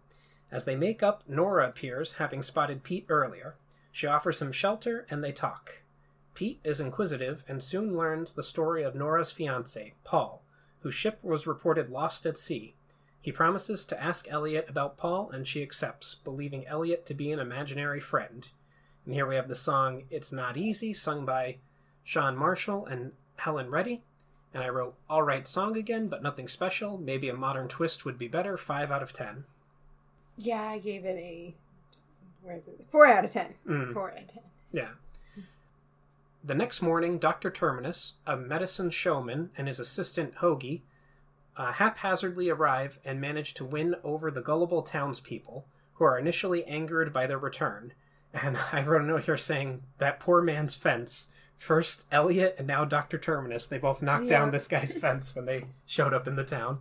As 0.51 0.65
they 0.65 0.75
make 0.75 1.01
up, 1.01 1.23
Nora 1.27 1.67
appears, 1.67 2.13
having 2.13 2.43
spotted 2.43 2.83
Pete 2.83 3.05
earlier. 3.09 3.55
She 3.91 4.05
offers 4.05 4.41
him 4.41 4.51
shelter, 4.51 5.07
and 5.09 5.23
they 5.23 5.31
talk. 5.31 5.81
Pete 6.37 6.59
is 6.63 6.79
inquisitive 6.79 7.43
and 7.47 7.63
soon 7.63 7.97
learns 7.97 8.33
the 8.33 8.43
story 8.43 8.83
of 8.83 8.93
Nora's 8.93 9.31
fiance, 9.31 9.95
Paul, 10.03 10.43
whose 10.81 10.93
ship 10.93 11.17
was 11.23 11.47
reported 11.47 11.89
lost 11.89 12.27
at 12.27 12.37
sea. 12.37 12.75
He 13.21 13.31
promises 13.31 13.83
to 13.85 14.01
ask 14.01 14.27
Elliot 14.29 14.67
about 14.69 14.97
Paul, 14.97 15.29
and 15.31 15.45
she 15.45 15.61
accepts, 15.61 16.15
believing 16.15 16.65
Elliot 16.67 17.05
to 17.07 17.13
be 17.13 17.31
an 17.31 17.39
imaginary 17.39 17.99
friend. 17.99 18.49
And 19.05 19.13
here 19.13 19.25
we 19.25 19.35
have 19.35 19.47
the 19.47 19.55
song 19.55 20.03
It's 20.09 20.31
Not 20.31 20.57
Easy, 20.57 20.93
sung 20.93 21.25
by 21.25 21.57
Sean 22.03 22.37
Marshall 22.37 22.85
and 22.85 23.11
Helen 23.37 23.69
Reddy. 23.69 24.03
And 24.53 24.63
I 24.63 24.69
wrote, 24.69 24.95
All 25.09 25.23
right 25.23 25.47
song 25.47 25.75
again, 25.75 26.07
but 26.07 26.23
nothing 26.23 26.47
special. 26.47 26.97
Maybe 26.97 27.27
a 27.27 27.33
modern 27.33 27.67
twist 27.67 28.05
would 28.05 28.17
be 28.17 28.27
better. 28.27 28.55
5 28.55 28.91
out 28.91 29.03
of 29.03 29.11
10. 29.11 29.43
Yeah, 30.37 30.61
I 30.61 30.79
gave 30.79 31.03
it 31.03 31.17
a. 31.17 31.55
Where 32.43 32.55
is 32.55 32.67
it? 32.67 32.85
Four 32.89 33.07
out 33.07 33.25
of 33.25 33.31
ten. 33.31 33.55
Mm. 33.67 33.93
Four 33.93 34.11
out 34.11 34.19
of 34.19 34.27
ten. 34.27 34.43
Yeah. 34.71 34.89
The 36.43 36.55
next 36.55 36.81
morning, 36.81 37.17
Dr. 37.17 37.49
Terminus, 37.49 38.13
a 38.25 38.37
medicine 38.37 38.89
showman, 38.89 39.49
and 39.57 39.67
his 39.67 39.79
assistant 39.79 40.35
Hoagie 40.35 40.81
uh, 41.57 41.73
haphazardly 41.73 42.49
arrive 42.49 42.99
and 43.03 43.19
manage 43.19 43.55
to 43.55 43.65
win 43.65 43.95
over 44.03 44.29
the 44.31 44.41
gullible 44.41 44.83
townspeople, 44.83 45.65
who 45.95 46.05
are 46.05 46.17
initially 46.17 46.63
angered 46.65 47.11
by 47.11 47.27
their 47.27 47.39
return. 47.39 47.93
And 48.33 48.57
I 48.71 48.83
wrote 48.83 49.01
a 49.01 49.05
note 49.05 49.23
here 49.23 49.37
saying 49.37 49.81
that 49.97 50.19
poor 50.19 50.41
man's 50.43 50.75
fence. 50.75 51.27
First 51.55 52.05
Elliot 52.11 52.55
and 52.59 52.67
now 52.67 52.85
Dr. 52.85 53.17
Terminus. 53.17 53.65
They 53.65 53.79
both 53.79 54.03
knocked 54.03 54.27
down 54.27 54.51
this 54.51 54.67
guy's 54.67 54.93
fence 55.01 55.33
when 55.33 55.45
they 55.45 55.65
showed 55.87 56.13
up 56.13 56.27
in 56.27 56.35
the 56.35 56.43
town. 56.43 56.79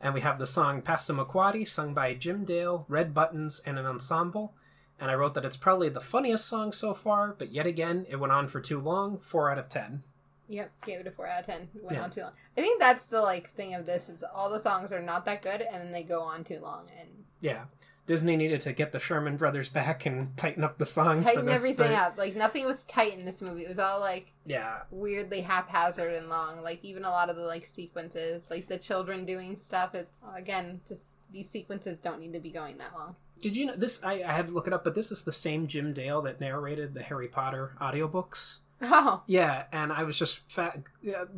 And 0.00 0.14
we 0.14 0.22
have 0.22 0.38
the 0.38 0.46
song 0.46 0.80
Passamaquoddy, 0.80 1.66
sung 1.66 1.92
by 1.94 2.14
Jim 2.14 2.44
Dale, 2.44 2.86
Red 2.88 3.12
Buttons, 3.12 3.60
and 3.66 3.78
an 3.78 3.84
ensemble. 3.84 4.54
And 4.98 5.10
I 5.10 5.14
wrote 5.14 5.34
that 5.34 5.44
it's 5.44 5.56
probably 5.56 5.88
the 5.88 6.00
funniest 6.00 6.46
song 6.46 6.72
so 6.72 6.94
far, 6.94 7.34
but 7.36 7.52
yet 7.52 7.66
again, 7.66 8.06
it 8.08 8.16
went 8.16 8.32
on 8.32 8.46
for 8.46 8.60
too 8.60 8.80
long. 8.80 9.18
4 9.18 9.50
out 9.50 9.58
of 9.58 9.68
10. 9.68 10.04
Yep, 10.48 10.70
gave 10.84 11.00
it 11.00 11.06
a 11.06 11.10
four 11.10 11.26
out 11.26 11.40
of 11.40 11.46
ten. 11.46 11.68
Went 11.74 11.96
Yeah. 11.96 12.04
on 12.04 12.10
too 12.10 12.20
long. 12.22 12.32
I 12.56 12.60
think 12.60 12.78
that's 12.80 13.06
the 13.06 13.20
like 13.22 13.50
thing 13.50 13.74
of 13.74 13.86
this 13.86 14.08
is 14.08 14.22
all 14.34 14.50
the 14.50 14.60
songs 14.60 14.92
are 14.92 15.00
not 15.02 15.24
that 15.24 15.42
good 15.42 15.62
and 15.62 15.82
then 15.82 15.92
they 15.92 16.02
go 16.02 16.20
on 16.22 16.44
too 16.44 16.60
long 16.60 16.86
and 17.00 17.08
Yeah. 17.40 17.64
Disney 18.06 18.36
needed 18.36 18.60
to 18.60 18.74
get 18.74 18.92
the 18.92 18.98
Sherman 18.98 19.38
brothers 19.38 19.70
back 19.70 20.04
and 20.04 20.36
tighten 20.36 20.62
up 20.62 20.76
the 20.76 20.84
songs. 20.84 21.24
tighten 21.24 21.40
for 21.40 21.46
this, 21.46 21.54
everything 21.62 21.88
but- 21.92 21.94
up. 21.94 22.18
Like 22.18 22.36
nothing 22.36 22.66
was 22.66 22.84
tight 22.84 23.14
in 23.18 23.24
this 23.24 23.40
movie. 23.40 23.64
It 23.64 23.68
was 23.68 23.78
all 23.78 23.98
like 24.00 24.34
Yeah. 24.44 24.82
weirdly 24.90 25.40
haphazard 25.40 26.12
and 26.12 26.28
long. 26.28 26.62
Like 26.62 26.84
even 26.84 27.04
a 27.04 27.10
lot 27.10 27.30
of 27.30 27.36
the 27.36 27.42
like 27.44 27.64
sequences, 27.64 28.50
like 28.50 28.68
the 28.68 28.76
children 28.78 29.24
doing 29.24 29.56
stuff. 29.56 29.94
It's 29.94 30.20
again 30.36 30.82
just 30.86 31.08
these 31.32 31.48
sequences 31.48 31.98
don't 31.98 32.20
need 32.20 32.34
to 32.34 32.40
be 32.40 32.50
going 32.50 32.76
that 32.78 32.92
long. 32.94 33.16
Did 33.40 33.56
you 33.56 33.66
know 33.66 33.74
this? 33.76 34.02
I, 34.04 34.22
I 34.22 34.32
had 34.32 34.48
to 34.48 34.52
look 34.52 34.66
it 34.66 34.72
up, 34.74 34.84
but 34.84 34.94
this 34.94 35.10
is 35.10 35.22
the 35.22 35.32
same 35.32 35.66
Jim 35.66 35.92
Dale 35.94 36.20
that 36.22 36.40
narrated 36.40 36.92
the 36.94 37.02
Harry 37.02 37.28
Potter 37.28 37.74
audiobooks. 37.80 38.58
Oh, 38.82 39.22
Yeah, 39.26 39.64
and 39.72 39.92
I 39.92 40.02
was 40.02 40.18
just 40.18 40.40
fa- 40.50 40.82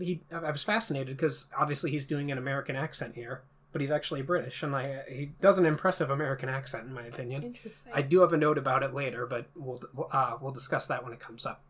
he, 0.00 0.20
I 0.32 0.50
was 0.50 0.62
fascinated 0.62 1.16
because 1.16 1.46
obviously 1.56 1.90
he's 1.90 2.06
doing 2.06 2.32
an 2.32 2.38
American 2.38 2.76
accent 2.76 3.14
here, 3.14 3.42
but 3.72 3.80
he's 3.80 3.90
actually 3.90 4.22
British, 4.22 4.62
and 4.62 4.72
like 4.72 5.06
he 5.08 5.32
does 5.40 5.58
an 5.58 5.66
impressive 5.66 6.10
American 6.10 6.48
accent 6.48 6.86
in 6.86 6.94
my 6.94 7.04
opinion. 7.04 7.42
interesting. 7.42 7.92
I 7.94 8.02
do 8.02 8.20
have 8.20 8.32
a 8.32 8.36
note 8.36 8.58
about 8.58 8.82
it 8.82 8.94
later, 8.94 9.26
but 9.26 9.46
we'll 9.54 9.78
uh, 10.10 10.36
we'll 10.40 10.52
discuss 10.52 10.86
that 10.86 11.04
when 11.04 11.12
it 11.12 11.20
comes 11.20 11.44
up. 11.46 11.62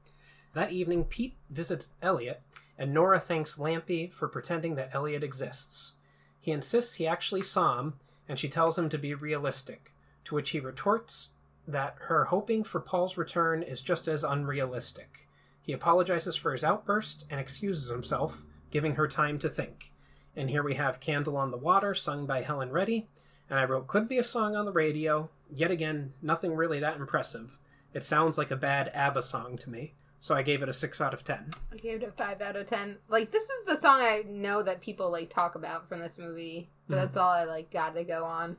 That 0.54 0.73
evening, 0.73 1.04
Pete 1.04 1.37
visits 1.50 1.88
Elliot, 2.00 2.40
and 2.78 2.94
Nora 2.94 3.20
thanks 3.20 3.58
Lampy 3.58 4.11
for 4.12 4.28
pretending 4.28 4.76
that 4.76 4.90
Elliot 4.94 5.23
exists. 5.23 5.92
He 6.40 6.52
insists 6.52 6.94
he 6.94 7.06
actually 7.06 7.42
saw 7.42 7.80
him, 7.80 7.94
and 8.28 8.38
she 8.38 8.49
tells 8.49 8.78
him 8.78 8.88
to 8.88 8.99
be 8.99 9.14
realistic. 9.14 9.92
To 10.25 10.35
which 10.35 10.50
he 10.50 10.61
retorts 10.61 11.30
that 11.68 11.96
her 12.02 12.26
hoping 12.26 12.64
for 12.64 12.80
Paul's 12.80 13.16
return 13.16 13.62
is 13.62 13.80
just 13.82 14.08
as 14.08 14.25
unrealistic. 14.25 15.25
He 15.66 15.73
apologizes 15.73 16.37
for 16.37 16.52
his 16.52 16.62
outburst 16.62 17.25
and 17.28 17.40
excuses 17.40 17.90
himself, 17.90 18.44
giving 18.70 18.94
her 18.94 19.08
time 19.08 19.37
to 19.40 19.49
think. 19.50 19.92
And 20.37 20.49
here 20.49 20.62
we 20.62 20.75
have 20.76 21.00
Candle 21.00 21.37
on 21.37 21.50
the 21.50 21.56
Water, 21.56 21.92
sung 21.92 22.25
by 22.25 22.42
Helen 22.42 22.70
Reddy, 22.70 23.08
and 23.50 23.58
I 23.58 23.64
wrote 23.64 23.88
could 23.88 24.08
be 24.08 24.18
a 24.18 24.23
song 24.25 24.54
on 24.54 24.64
the 24.64 24.73
radio. 24.73 25.28
Yet 25.52 25.70
again, 25.73 26.12
nothing 26.23 26.54
really 26.54 26.78
that 26.80 26.96
impressive. 26.96 27.58
It 27.92 28.04
sounds 28.04 28.38
like 28.38 28.50
a 28.52 28.56
bad 28.56 28.90
ABBA 28.94 29.23
song 29.23 29.56
to 29.58 29.70
me, 29.70 29.94
so 30.20 30.35
I 30.37 30.42
gave 30.42 30.62
it 30.62 30.68
a 30.68 30.73
6 30.73 31.00
out 31.00 31.12
of 31.14 31.25
10. 31.25 31.50
I 31.73 31.76
gave 31.76 32.02
it 32.02 32.08
a 32.08 32.12
five 32.12 32.40
out 32.40 32.54
of 32.56 32.66
ten. 32.66 32.99
Like 33.08 33.32
this 33.32 33.44
is 33.44 33.66
the 33.66 33.76
song 33.76 34.00
I 34.00 34.23
know 34.28 34.62
that 34.62 34.80
people 34.80 35.11
like 35.11 35.30
talk 35.30 35.56
about 35.56 35.88
from 35.88 36.00
this 36.00 36.16
movie, 36.18 36.70
but 36.88 36.94
Mhm. 36.96 37.00
that's 37.00 37.16
all 37.16 37.30
I 37.30 37.44
like 37.44 37.70
got 37.73 37.94
to 37.94 38.04
go 38.04 38.25
on. 38.25 38.56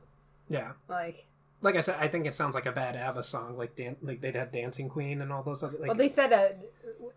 Yeah. 0.48 0.72
Like, 0.88 1.26
Like 1.60 1.74
I 1.76 1.80
said, 1.80 1.96
I 1.98 2.06
think 2.08 2.26
it 2.26 2.34
sounds 2.34 2.54
like 2.54 2.66
a 2.66 2.72
bad 2.72 2.94
ABBA 2.94 3.22
song, 3.24 3.56
like 3.56 3.74
dan- 3.74 3.96
like 4.00 4.20
they'd 4.20 4.36
have 4.36 4.52
Dancing 4.52 4.88
Queen 4.88 5.20
and 5.22 5.32
all 5.32 5.42
those 5.42 5.62
other 5.62 5.76
like 5.78 5.88
well, 5.88 5.96
they 5.96 6.08
said 6.08 6.32
uh, 6.32 6.48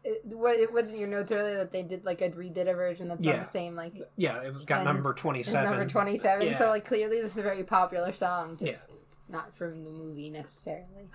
it, 0.03 0.23
it 0.25 0.73
wasn't 0.73 0.97
your 0.97 1.07
notes 1.07 1.31
earlier 1.31 1.57
that 1.57 1.71
they 1.71 1.83
did 1.83 2.05
like 2.05 2.21
a 2.21 2.29
redid 2.31 2.67
a 2.69 2.73
version 2.73 3.07
that's 3.07 3.23
Yeah. 3.23 3.37
not 3.37 3.45
the 3.45 3.51
same 3.51 3.75
like 3.75 3.93
yeah, 4.15 4.37
it 4.41 4.65
got 4.65 4.83
number 4.83 5.13
27. 5.13 5.69
number 5.69 5.85
twenty 5.87 6.17
seven. 6.17 6.47
Yeah. 6.47 6.57
So 6.57 6.69
like 6.69 6.85
clearly 6.85 7.21
this 7.21 7.33
is 7.33 7.37
a 7.37 7.43
very 7.43 7.63
popular 7.63 8.13
song, 8.13 8.57
just 8.57 8.71
Yeah. 8.89 8.95
not 9.29 9.55
from 9.55 9.83
the 9.83 9.91
movie 9.91 10.29
necessarily. 10.31 11.07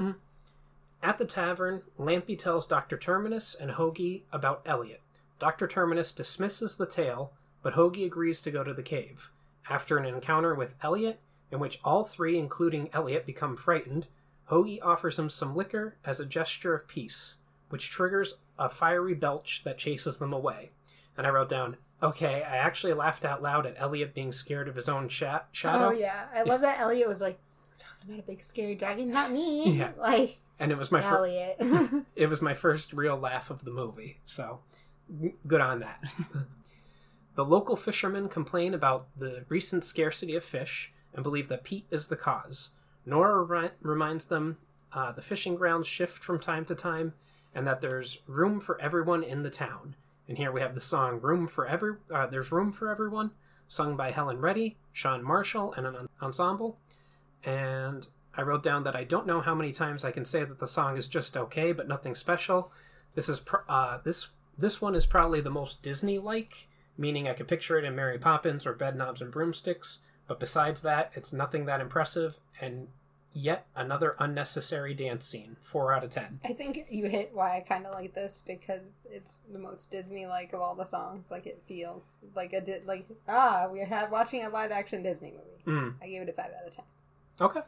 At 1.03 1.19
the 1.19 1.25
tavern, 1.25 1.83
Lampy 1.99 2.39
tells 2.39 2.67
Dr. 2.67 2.97
Terminus 2.97 3.55
and 3.55 3.73
Hoagie 3.73 4.23
about 4.33 4.63
Elliot. 4.67 5.03
Dr. 5.39 5.67
Terminus 5.67 6.13
dismisses 6.13 6.77
the 6.77 6.87
tale, 6.87 7.33
but 7.63 7.75
Hoagie 7.75 8.07
agrees 8.07 8.41
to 8.43 8.51
go 8.51 8.65
to 8.65 8.73
the 8.73 8.83
cave. 8.83 9.31
After 9.69 9.99
an 9.99 10.05
encounter 10.07 10.55
with 10.55 10.75
Elliot, 10.83 11.21
in 11.51 11.59
which 11.59 11.79
all 11.85 12.05
three, 12.05 12.39
including 12.39 12.91
Elliot, 12.93 13.27
become 13.27 13.57
frightened, 13.57 14.07
Hoagie 14.51 14.81
offers 14.83 15.19
him 15.19 15.29
some 15.29 15.55
liquor 15.57 15.97
as 16.05 16.21
a 16.21 16.27
gesture 16.27 16.75
of 16.75 16.87
peace, 16.89 17.35
which 17.69 17.91
triggers 17.91 18.37
a 18.59 18.69
fiery 18.69 19.15
belch 19.15 19.63
that 19.65 19.79
chases 19.79 20.19
them 20.19 20.33
away. 20.33 20.71
And 21.17 21.27
I 21.27 21.31
wrote 21.31 21.49
down, 21.49 21.77
okay, 22.03 22.43
I 22.43 22.57
actually 22.57 22.93
laughed 22.93 23.25
out 23.25 23.43
loud 23.43 23.67
at 23.67 23.75
Elliot 23.79 24.15
being 24.15 24.33
scared 24.33 24.69
of 24.69 24.77
his 24.77 24.89
own 24.89 25.09
sha- 25.09 25.43
shadow. 25.53 25.89
Oh 25.89 25.93
yeah, 25.93 26.27
I 26.35 26.43
love 26.43 26.61
that 26.61 26.79
Elliot 26.79 27.09
was 27.09 27.21
like, 27.21 27.39
"We're 27.71 27.85
talking 27.85 28.11
about 28.11 28.25
a 28.25 28.27
big 28.27 28.41
scary 28.43 28.75
dragon, 28.75 29.11
not 29.11 29.33
me." 29.33 29.71
Yeah. 29.79 29.91
Like 29.99 30.39
And 30.59 30.71
it 30.71 30.79
was 30.79 30.93
my 30.93 31.01
fir- 31.01 31.17
Elliot. 31.17 31.57
it 32.17 32.27
was 32.29 32.43
my 32.43 32.55
first 32.55 32.93
real 32.93 33.17
laugh 33.17 33.51
of 33.51 33.65
the 33.65 33.71
movie, 33.71 34.21
so 34.25 34.61
good 35.47 35.61
on 35.61 35.81
that. 35.81 36.03
the 37.35 37.45
local 37.45 37.77
fishermen 37.77 38.29
complain 38.29 38.75
about 38.75 39.07
the 39.17 39.45
recent 39.49 39.85
scarcity 39.85 40.35
of 40.37 40.45
fish 40.45 40.93
and 41.17 41.25
believe 41.25 41.49
that 41.49 41.65
Pete 41.65 41.87
is 41.91 42.07
the 42.07 42.17
cause. 42.17 42.71
Nora 43.05 43.73
reminds 43.81 44.27
them 44.27 44.59
uh, 44.93 45.11
the 45.11 45.23
fishing 45.23 45.57
grounds 45.57 45.89
shift 45.89 46.23
from 46.23 46.39
time 46.39 46.65
to 46.67 46.75
time 46.75 47.15
and 47.55 47.67
that 47.67 47.81
there's 47.81 48.19
room 48.29 48.61
for 48.61 48.81
everyone 48.81 49.25
in 49.25 49.43
the 49.43 49.51
town. 49.51 49.97
And 50.29 50.37
here 50.37 50.53
we 50.53 50.61
have 50.61 50.75
the 50.75 50.81
song 50.81 51.21
"Room 51.21 51.47
for 51.47 51.67
Every." 51.67 51.95
Uh, 52.13 52.27
there's 52.27 52.53
room 52.53 52.73
for 52.73 52.91
everyone, 52.91 53.31
sung 53.67 53.97
by 53.97 54.11
Helen 54.11 54.41
Reddy, 54.41 54.77
Sean 54.93 55.23
Marshall, 55.23 55.73
and 55.73 55.87
an 55.87 56.09
ensemble. 56.21 56.79
And 57.45 58.07
I 58.37 58.43
wrote 58.43 58.63
down 58.63 58.85
that 58.85 58.97
I 58.97 59.05
don't 59.05 59.27
know 59.27 59.41
how 59.41 59.55
many 59.55 59.73
times 59.73 60.05
I 60.05 60.11
can 60.11 60.25
say 60.25 60.45
that 60.45 60.59
the 60.59 60.67
song 60.67 60.97
is 60.97 61.07
just 61.09 61.37
okay, 61.37 61.73
but 61.73 61.89
nothing 61.89 62.15
special. 62.15 62.71
This 63.15 63.29
is 63.29 63.41
pr- 63.41 63.69
uh, 63.69 63.99
this 64.05 64.29
this 64.59 64.81
one 64.81 64.95
is 64.95 65.07
probably 65.07 65.41
the 65.41 65.51
most 65.51 65.83
Disney-like, 65.83 66.69
meaning 66.99 67.29
I 67.29 67.35
could 67.35 67.49
picture 67.49 67.79
it 67.79 67.85
in 67.85 67.95
Mary 67.95 68.19
Poppins 68.19 68.67
or 68.67 68.75
Bedknobs 68.75 69.21
and 69.21 69.31
Broomsticks. 69.31 69.99
But 70.29 70.41
besides 70.41 70.83
that, 70.83 71.13
it's 71.15 71.33
nothing 71.33 71.67
that 71.67 71.81
impressive, 71.81 72.39
and 72.61 72.89
yet 73.33 73.67
another 73.77 74.17
unnecessary 74.19 74.95
dance 74.95 75.27
scene. 75.27 75.57
Four 75.61 75.93
out 75.93 76.03
of 76.03 76.11
ten. 76.11 76.41
I 76.45 76.53
think 76.53 76.87
you 76.91 77.07
hit 77.07 77.31
why 77.35 77.57
I 77.57 77.61
kind 77.61 77.87
of 77.87 77.93
like 77.93 78.15
this 78.15 78.43
because 78.47 79.07
it's 79.11 79.43
the 79.53 79.59
most 79.59 79.91
Disney-like 79.91 80.53
of 80.53 80.61
all 80.61 80.75
the 80.75 80.87
songs. 80.87 81.31
Like 81.31 81.47
it 81.47 81.63
feels 81.69 82.09
like 82.35 82.53
a 82.55 82.61
di- 82.61 82.81
like 82.87 83.07
ah, 83.29 83.69
we're 83.71 83.87
ha- 83.87 84.09
watching 84.11 84.45
a 84.45 84.49
live-action 84.49 85.03
Disney 85.03 85.33
movie. 85.33 85.79
Mm. 85.79 85.95
I 86.03 86.07
gave 86.07 86.23
it 86.23 86.29
a 86.29 86.33
five 86.33 86.51
out 86.59 86.67
of 86.67 86.75
ten. 86.75 86.85
Okay. 87.41 87.61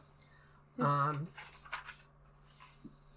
Um, 0.79 1.27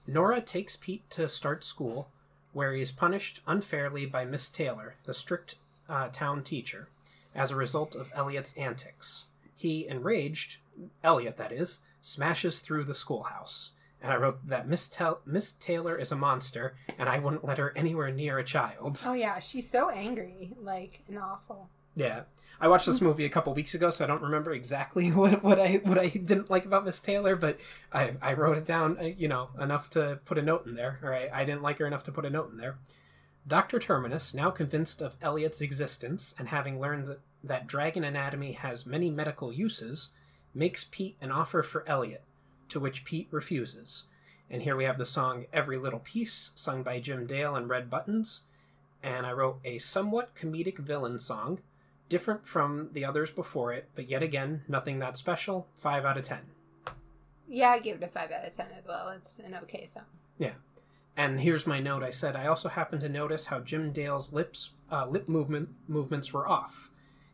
Nora 0.06 0.40
takes 0.40 0.76
Pete 0.76 1.08
to 1.10 1.28
start 1.28 1.64
school, 1.64 2.08
where 2.52 2.74
he 2.74 2.82
is 2.82 2.92
punished 2.92 3.40
unfairly 3.46 4.04
by 4.04 4.24
Miss 4.24 4.50
Taylor, 4.50 4.96
the 5.04 5.14
strict 5.14 5.54
uh, 5.88 6.08
town 6.08 6.42
teacher, 6.42 6.88
as 7.34 7.50
a 7.50 7.56
result 7.56 7.94
of 7.94 8.10
Elliot's 8.14 8.56
antics. 8.56 9.24
He, 9.62 9.86
enraged, 9.86 10.58
Elliot 11.04 11.36
that 11.36 11.52
is, 11.52 11.78
smashes 12.00 12.58
through 12.58 12.84
the 12.84 12.94
schoolhouse. 12.94 13.70
And 14.02 14.12
I 14.12 14.16
wrote 14.16 14.48
that 14.48 14.68
Miss, 14.68 14.88
Tel- 14.88 15.20
Miss 15.24 15.52
Taylor 15.52 15.96
is 15.96 16.10
a 16.10 16.16
monster, 16.16 16.74
and 16.98 17.08
I 17.08 17.20
wouldn't 17.20 17.44
let 17.44 17.58
her 17.58 17.72
anywhere 17.76 18.10
near 18.10 18.38
a 18.38 18.44
child. 18.44 19.00
Oh 19.06 19.12
yeah, 19.12 19.38
she's 19.38 19.70
so 19.70 19.88
angry, 19.90 20.52
like 20.60 21.04
and 21.06 21.16
awful. 21.18 21.68
Yeah, 21.94 22.22
I 22.60 22.66
watched 22.66 22.86
this 22.86 23.00
movie 23.00 23.24
a 23.24 23.28
couple 23.28 23.54
weeks 23.54 23.74
ago, 23.74 23.90
so 23.90 24.04
I 24.04 24.08
don't 24.08 24.22
remember 24.22 24.52
exactly 24.52 25.10
what, 25.12 25.44
what 25.44 25.60
I 25.60 25.80
what 25.84 25.98
I 25.98 26.08
didn't 26.08 26.50
like 26.50 26.64
about 26.64 26.84
Miss 26.84 27.00
Taylor, 27.00 27.36
but 27.36 27.60
I, 27.92 28.14
I 28.20 28.32
wrote 28.32 28.58
it 28.58 28.64
down, 28.64 28.98
uh, 28.98 29.04
you 29.04 29.28
know, 29.28 29.50
enough 29.60 29.90
to 29.90 30.18
put 30.24 30.38
a 30.38 30.42
note 30.42 30.66
in 30.66 30.74
there. 30.74 30.98
Or 31.02 31.14
I, 31.14 31.30
I 31.32 31.44
didn't 31.44 31.62
like 31.62 31.78
her 31.78 31.86
enough 31.86 32.02
to 32.04 32.12
put 32.12 32.24
a 32.24 32.30
note 32.30 32.50
in 32.50 32.56
there. 32.56 32.78
Doctor 33.46 33.78
Terminus, 33.78 34.34
now 34.34 34.50
convinced 34.50 35.02
of 35.02 35.16
Elliot's 35.20 35.60
existence 35.60 36.34
and 36.38 36.48
having 36.48 36.80
learned 36.80 37.08
that, 37.08 37.20
that 37.44 37.66
dragon 37.66 38.04
anatomy 38.04 38.52
has 38.52 38.86
many 38.86 39.10
medical 39.10 39.52
uses, 39.52 40.10
makes 40.54 40.86
Pete 40.90 41.16
an 41.20 41.30
offer 41.30 41.62
for 41.62 41.88
Elliot, 41.88 42.22
to 42.68 42.80
which 42.80 43.04
Pete 43.04 43.28
refuses. 43.30 44.04
And 44.50 44.62
here 44.62 44.76
we 44.76 44.84
have 44.84 44.98
the 44.98 45.04
song 45.04 45.46
"Every 45.52 45.78
Little 45.78 46.00
Piece," 46.00 46.50
sung 46.54 46.82
by 46.82 47.00
Jim 47.00 47.26
Dale 47.26 47.56
and 47.56 47.68
Red 47.68 47.88
Buttons. 47.88 48.42
And 49.02 49.26
I 49.26 49.32
wrote 49.32 49.58
a 49.64 49.78
somewhat 49.78 50.34
comedic 50.34 50.78
villain 50.78 51.18
song 51.18 51.60
different 52.08 52.46
from 52.46 52.90
the 52.92 53.04
others 53.04 53.30
before 53.30 53.72
it, 53.72 53.88
but 53.94 54.08
yet 54.10 54.22
again, 54.22 54.62
nothing 54.68 54.98
that 54.98 55.16
special. 55.16 55.66
5 55.78 56.04
out 56.04 56.18
of 56.18 56.24
10. 56.24 56.40
Yeah, 57.52 57.68
I 57.68 57.80
gave 57.80 57.96
it 57.96 58.02
a 58.02 58.08
five 58.08 58.30
out 58.30 58.46
of 58.46 58.56
ten 58.56 58.68
as 58.78 58.86
well. 58.86 59.10
It's 59.10 59.38
an 59.38 59.54
okay 59.64 59.84
song. 59.84 60.04
Yeah. 60.38 60.54
And 61.18 61.38
here's 61.38 61.66
my 61.66 61.80
note. 61.80 62.02
I 62.02 62.08
said 62.08 62.34
I 62.34 62.46
also 62.46 62.70
happened 62.70 63.02
to 63.02 63.10
notice 63.10 63.44
how 63.44 63.60
Jim 63.60 63.92
Dale's 63.92 64.32
lips 64.32 64.70
uh, 64.90 65.06
lip 65.06 65.28
movement 65.28 65.68
movements 65.86 66.32
were 66.32 66.48
off. 66.48 66.90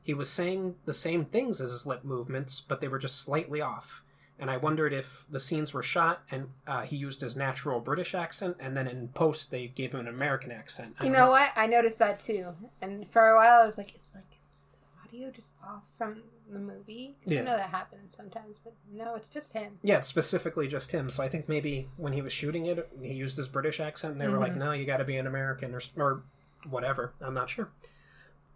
He 0.09 0.15
was 0.15 0.31
saying 0.31 0.77
the 0.87 0.95
same 0.95 1.27
things 1.27 1.61
as 1.61 1.71
his 1.71 1.85
lip 1.85 2.03
movements, 2.03 2.61
but 2.67 2.81
they 2.81 2.89
were 2.89 2.99
just 2.99 3.21
slightly 3.21 3.61
off. 3.61 4.03
And 4.39 4.51
I 4.51 4.57
wondered 4.57 4.95
if 4.95 5.27
the 5.31 5.39
scenes 5.39 5.75
were 5.75 5.83
shot 5.83 6.23
and 6.31 6.49
uh, 6.67 6.81
he 6.81 6.97
used 6.97 7.21
his 7.21 7.37
natural 7.37 7.79
British 7.79 8.15
accent, 8.15 8.57
and 8.59 8.75
then 8.75 8.87
in 8.87 9.09
post 9.09 9.51
they 9.51 9.67
gave 9.67 9.93
him 9.93 10.01
an 10.01 10.09
American 10.09 10.51
accent. 10.51 10.97
I 10.99 11.05
You 11.05 11.11
don't 11.11 11.19
know 11.19 11.31
what? 11.31 11.51
I 11.57 11.67
noticed 11.67 11.99
that 11.99 12.21
too. 12.21 12.55
And 12.81 13.07
for 13.11 13.29
a 13.29 13.37
while, 13.37 13.61
I 13.61 13.67
was 13.67 13.77
like, 13.77 13.95
it's 13.95 14.15
like 14.15 14.25
the 14.31 15.19
audio 15.19 15.31
just 15.31 15.53
off 15.63 15.87
from 15.99 16.23
the 16.51 16.59
movie. 16.59 17.15
Yeah. 17.27 17.41
You 17.41 17.45
know 17.45 17.57
that 17.59 17.69
happens 17.69 18.17
sometimes, 18.17 18.59
but 18.65 18.73
no, 18.91 19.15
it's 19.15 19.29
just 19.29 19.53
him. 19.53 19.79
Yeah, 19.83 19.99
it's 19.99 20.09
specifically 20.09 20.69
just 20.69 20.91
him. 20.91 21.11
So 21.11 21.23
I 21.23 21.29
think 21.29 21.51
maybe 21.51 21.91
when 21.99 22.15
he 22.15 22.23
was 22.23 22.33
shooting 22.33 22.65
it, 22.65 22.89
he 23.03 23.13
used 23.13 23.37
his 23.37 23.49
British 23.49 23.79
accent, 23.79 24.13
and 24.13 24.23
they 24.23 24.29
were 24.29 24.39
like, 24.39 24.57
"No, 24.57 24.73
you 24.73 24.87
got 24.87 24.97
to 24.97 25.05
be 25.05 25.19
an 25.19 25.27
American 25.27 25.75
or 25.75 25.83
or 25.99 26.23
whatever." 26.71 27.13
I'm 27.21 27.35
not 27.35 27.51
sure. 27.51 27.69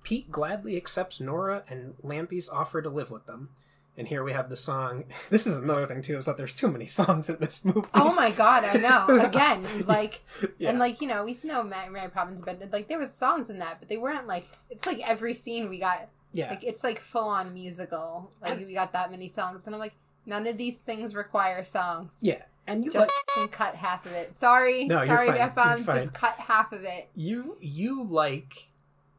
Pete 0.02 0.30
gladly 0.30 0.76
accepts 0.76 1.20
Nora 1.20 1.62
and 1.68 1.94
Lampy's 2.02 2.48
offer 2.48 2.82
to 2.82 2.88
live 2.88 3.10
with 3.10 3.26
them, 3.26 3.50
and 3.96 4.08
here 4.08 4.22
we 4.24 4.32
have 4.32 4.48
the 4.48 4.56
song. 4.56 5.04
This 5.30 5.46
is 5.46 5.56
another 5.56 5.86
thing 5.86 6.02
too, 6.02 6.16
is 6.18 6.26
that 6.26 6.36
there's 6.36 6.52
too 6.54 6.68
many 6.68 6.86
songs 6.86 7.28
in 7.30 7.36
this 7.40 7.64
movie. 7.64 7.88
Oh 7.94 8.12
my 8.14 8.30
god, 8.30 8.64
I 8.64 8.74
know. 8.78 9.18
Again, 9.24 9.64
like, 9.86 10.22
Yeah. 10.58 10.70
and 10.70 10.78
like 10.78 11.00
you 11.00 11.08
know, 11.08 11.24
we 11.24 11.36
know 11.44 11.62
Mary, 11.62 11.88
Mary 11.90 12.08
Poppins, 12.10 12.40
but 12.40 12.60
like 12.72 12.88
there 12.88 12.98
was 12.98 13.12
songs 13.12 13.50
in 13.50 13.58
that, 13.60 13.78
but 13.80 13.88
they 13.88 13.96
weren't 13.98 14.26
like. 14.26 14.46
It's 14.70 14.86
like 14.86 15.06
every 15.08 15.34
scene 15.34 15.68
we 15.68 15.78
got, 15.78 16.08
yeah, 16.32 16.50
like 16.50 16.64
it's 16.64 16.82
like 16.84 16.98
full 16.98 17.28
on 17.28 17.52
musical. 17.54 18.30
Like 18.40 18.58
we 18.58 18.74
got 18.74 18.92
that 18.92 19.10
many 19.10 19.28
songs, 19.28 19.66
and 19.66 19.74
I'm 19.74 19.80
like, 19.80 19.94
none 20.26 20.46
of 20.46 20.56
these 20.58 20.80
things 20.80 21.14
require 21.14 21.64
songs. 21.64 22.18
yeah, 22.20 22.42
and 22.66 22.84
you 22.84 22.90
Just 22.90 23.10
like 23.36 23.50
cut 23.52 23.74
half 23.76 24.04
of 24.06 24.12
it. 24.12 24.34
Sorry, 24.34 24.84
No, 24.84 25.04
sorry, 25.06 25.28
fine. 25.28 25.36
Beth 25.36 25.54
Bomb, 25.54 25.68
You're 25.68 25.78
um, 25.78 25.84
fine. 25.84 26.00
Just 26.00 26.14
cut 26.14 26.34
half 26.38 26.72
of 26.72 26.82
it. 26.84 27.08
you 27.14 27.56
you 27.60 28.04
like 28.04 28.68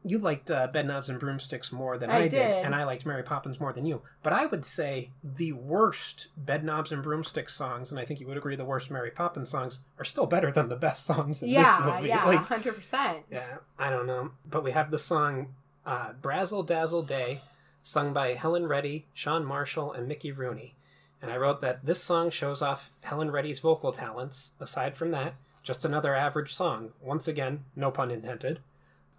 you 0.06 0.18
liked 0.18 0.50
uh, 0.50 0.68
Bedknobs 0.68 1.08
and 1.08 1.18
Broomsticks 1.18 1.72
more 1.72 1.96
than 1.96 2.10
I 2.10 2.16
I, 2.16 2.22
did, 2.22 2.30
did. 2.32 2.64
and 2.64 2.74
I 2.74 2.84
liked 2.84 3.06
Mary 3.06 3.22
Poppins 3.22 3.58
more 3.58 3.72
than 3.72 3.86
you. 3.86 4.02
But 4.22 4.32
I 4.34 4.46
would 4.46 4.64
say 4.64 5.10
the 5.22 5.52
worst 5.52 6.28
Bedknobs 6.42 6.92
and 6.92 7.02
Broomsticks 7.02 7.54
songs, 7.54 7.90
and 7.90 7.98
I 7.98 8.04
think 8.04 8.20
you 8.20 8.26
would 8.26 8.36
agree 8.36 8.54
the 8.56 8.64
worst 8.64 8.90
Mary 8.90 9.10
Poppins 9.10 9.48
songs 9.48 9.80
are 9.98 10.04
still 10.04 10.26
better 10.26 10.50
than 10.52 10.68
the 10.68 10.76
best 10.76 11.04
songs 11.04 11.42
in 11.42 11.48
Yeah, 11.48 11.62
this 11.80 11.86
movie. 11.96 12.08
yeah, 12.08 12.24
Like, 12.26 12.38
hundred 12.40 12.76
percent. 12.76 13.24
yeah, 13.30 13.56
I 13.78 13.88
don't 13.90 14.06
know, 14.06 14.32
but 14.48 14.62
we 14.62 14.72
have 14.72 14.90
the 14.90 14.98
song 14.98 15.54
uh, 15.86 16.12
"Brazzle 16.20 16.66
Dazzle 16.66 17.02
Day," 17.02 17.40
sung 17.82 18.12
by 18.12 18.34
Helen 18.34 18.66
Reddy, 18.66 19.06
Sean 19.14 19.44
Marshall, 19.44 19.92
and 19.92 20.06
Mickey 20.06 20.32
Rooney. 20.32 20.74
And 21.22 21.30
I 21.32 21.38
wrote 21.38 21.62
that 21.62 21.86
this 21.86 22.02
song 22.02 22.28
shows 22.28 22.60
off 22.60 22.90
Helen 23.00 23.30
Reddy's 23.30 23.60
vocal 23.60 23.92
talents. 23.92 24.52
Aside 24.60 24.94
from 24.96 25.10
that, 25.12 25.34
just 25.62 25.82
another 25.86 26.14
average 26.14 26.52
song. 26.54 26.90
Once 27.00 27.26
again, 27.26 27.64
no 27.74 27.90
pun 27.90 28.10
intended. 28.10 28.58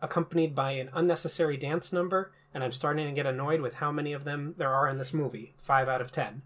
Accompanied 0.02 0.54
by 0.54 0.72
an 0.72 0.90
unnecessary 0.94 1.58
dance 1.58 1.92
number, 1.94 2.32
and 2.54 2.64
I'm 2.64 2.72
starting 2.72 3.08
to 3.08 3.14
get 3.14 3.26
annoyed 3.26 3.62
with 3.62 3.76
how 3.76 3.92
many 3.92 4.14
of 4.14 4.24
them 4.24 4.54
there 4.58 4.74
are 4.74 4.88
in 4.90 4.98
this 4.98 5.14
movie. 5.14 5.54
Five 5.58 5.88
out 5.88 6.02
of 6.02 6.12
ten. 6.12 6.42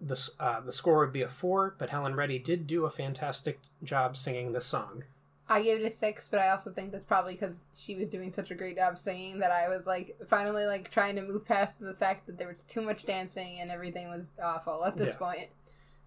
The, 0.00 0.30
uh, 0.40 0.60
the 0.60 0.72
score 0.72 0.98
would 1.00 1.12
be 1.12 1.22
a 1.22 1.28
four, 1.28 1.74
but 1.78 1.90
Helen 1.90 2.14
Reddy 2.16 2.38
did 2.38 2.66
do 2.66 2.84
a 2.84 2.90
fantastic 2.90 3.60
job 3.84 4.16
singing 4.16 4.52
this 4.52 4.64
song. 4.64 5.04
I 5.48 5.62
gave 5.62 5.80
it 5.80 5.84
a 5.84 5.90
six, 5.94 6.26
but 6.28 6.40
I 6.40 6.50
also 6.50 6.70
think 6.72 6.90
that's 6.92 7.04
probably 7.04 7.34
because 7.34 7.66
she 7.76 7.94
was 7.94 8.08
doing 8.08 8.32
such 8.32 8.50
a 8.50 8.54
great 8.54 8.76
job 8.76 8.96
singing 8.96 9.38
that 9.40 9.50
I 9.50 9.68
was 9.68 9.86
like 9.86 10.16
finally 10.26 10.64
like 10.64 10.90
trying 10.90 11.14
to 11.16 11.22
move 11.22 11.44
past 11.46 11.80
the 11.80 11.94
fact 11.94 12.26
that 12.26 12.38
there 12.38 12.48
was 12.48 12.62
too 12.64 12.80
much 12.80 13.04
dancing 13.04 13.58
and 13.60 13.70
everything 13.70 14.08
was 14.08 14.30
awful 14.42 14.84
at 14.84 14.96
this 14.96 15.10
Yeah. 15.10 15.16
point. 15.16 15.48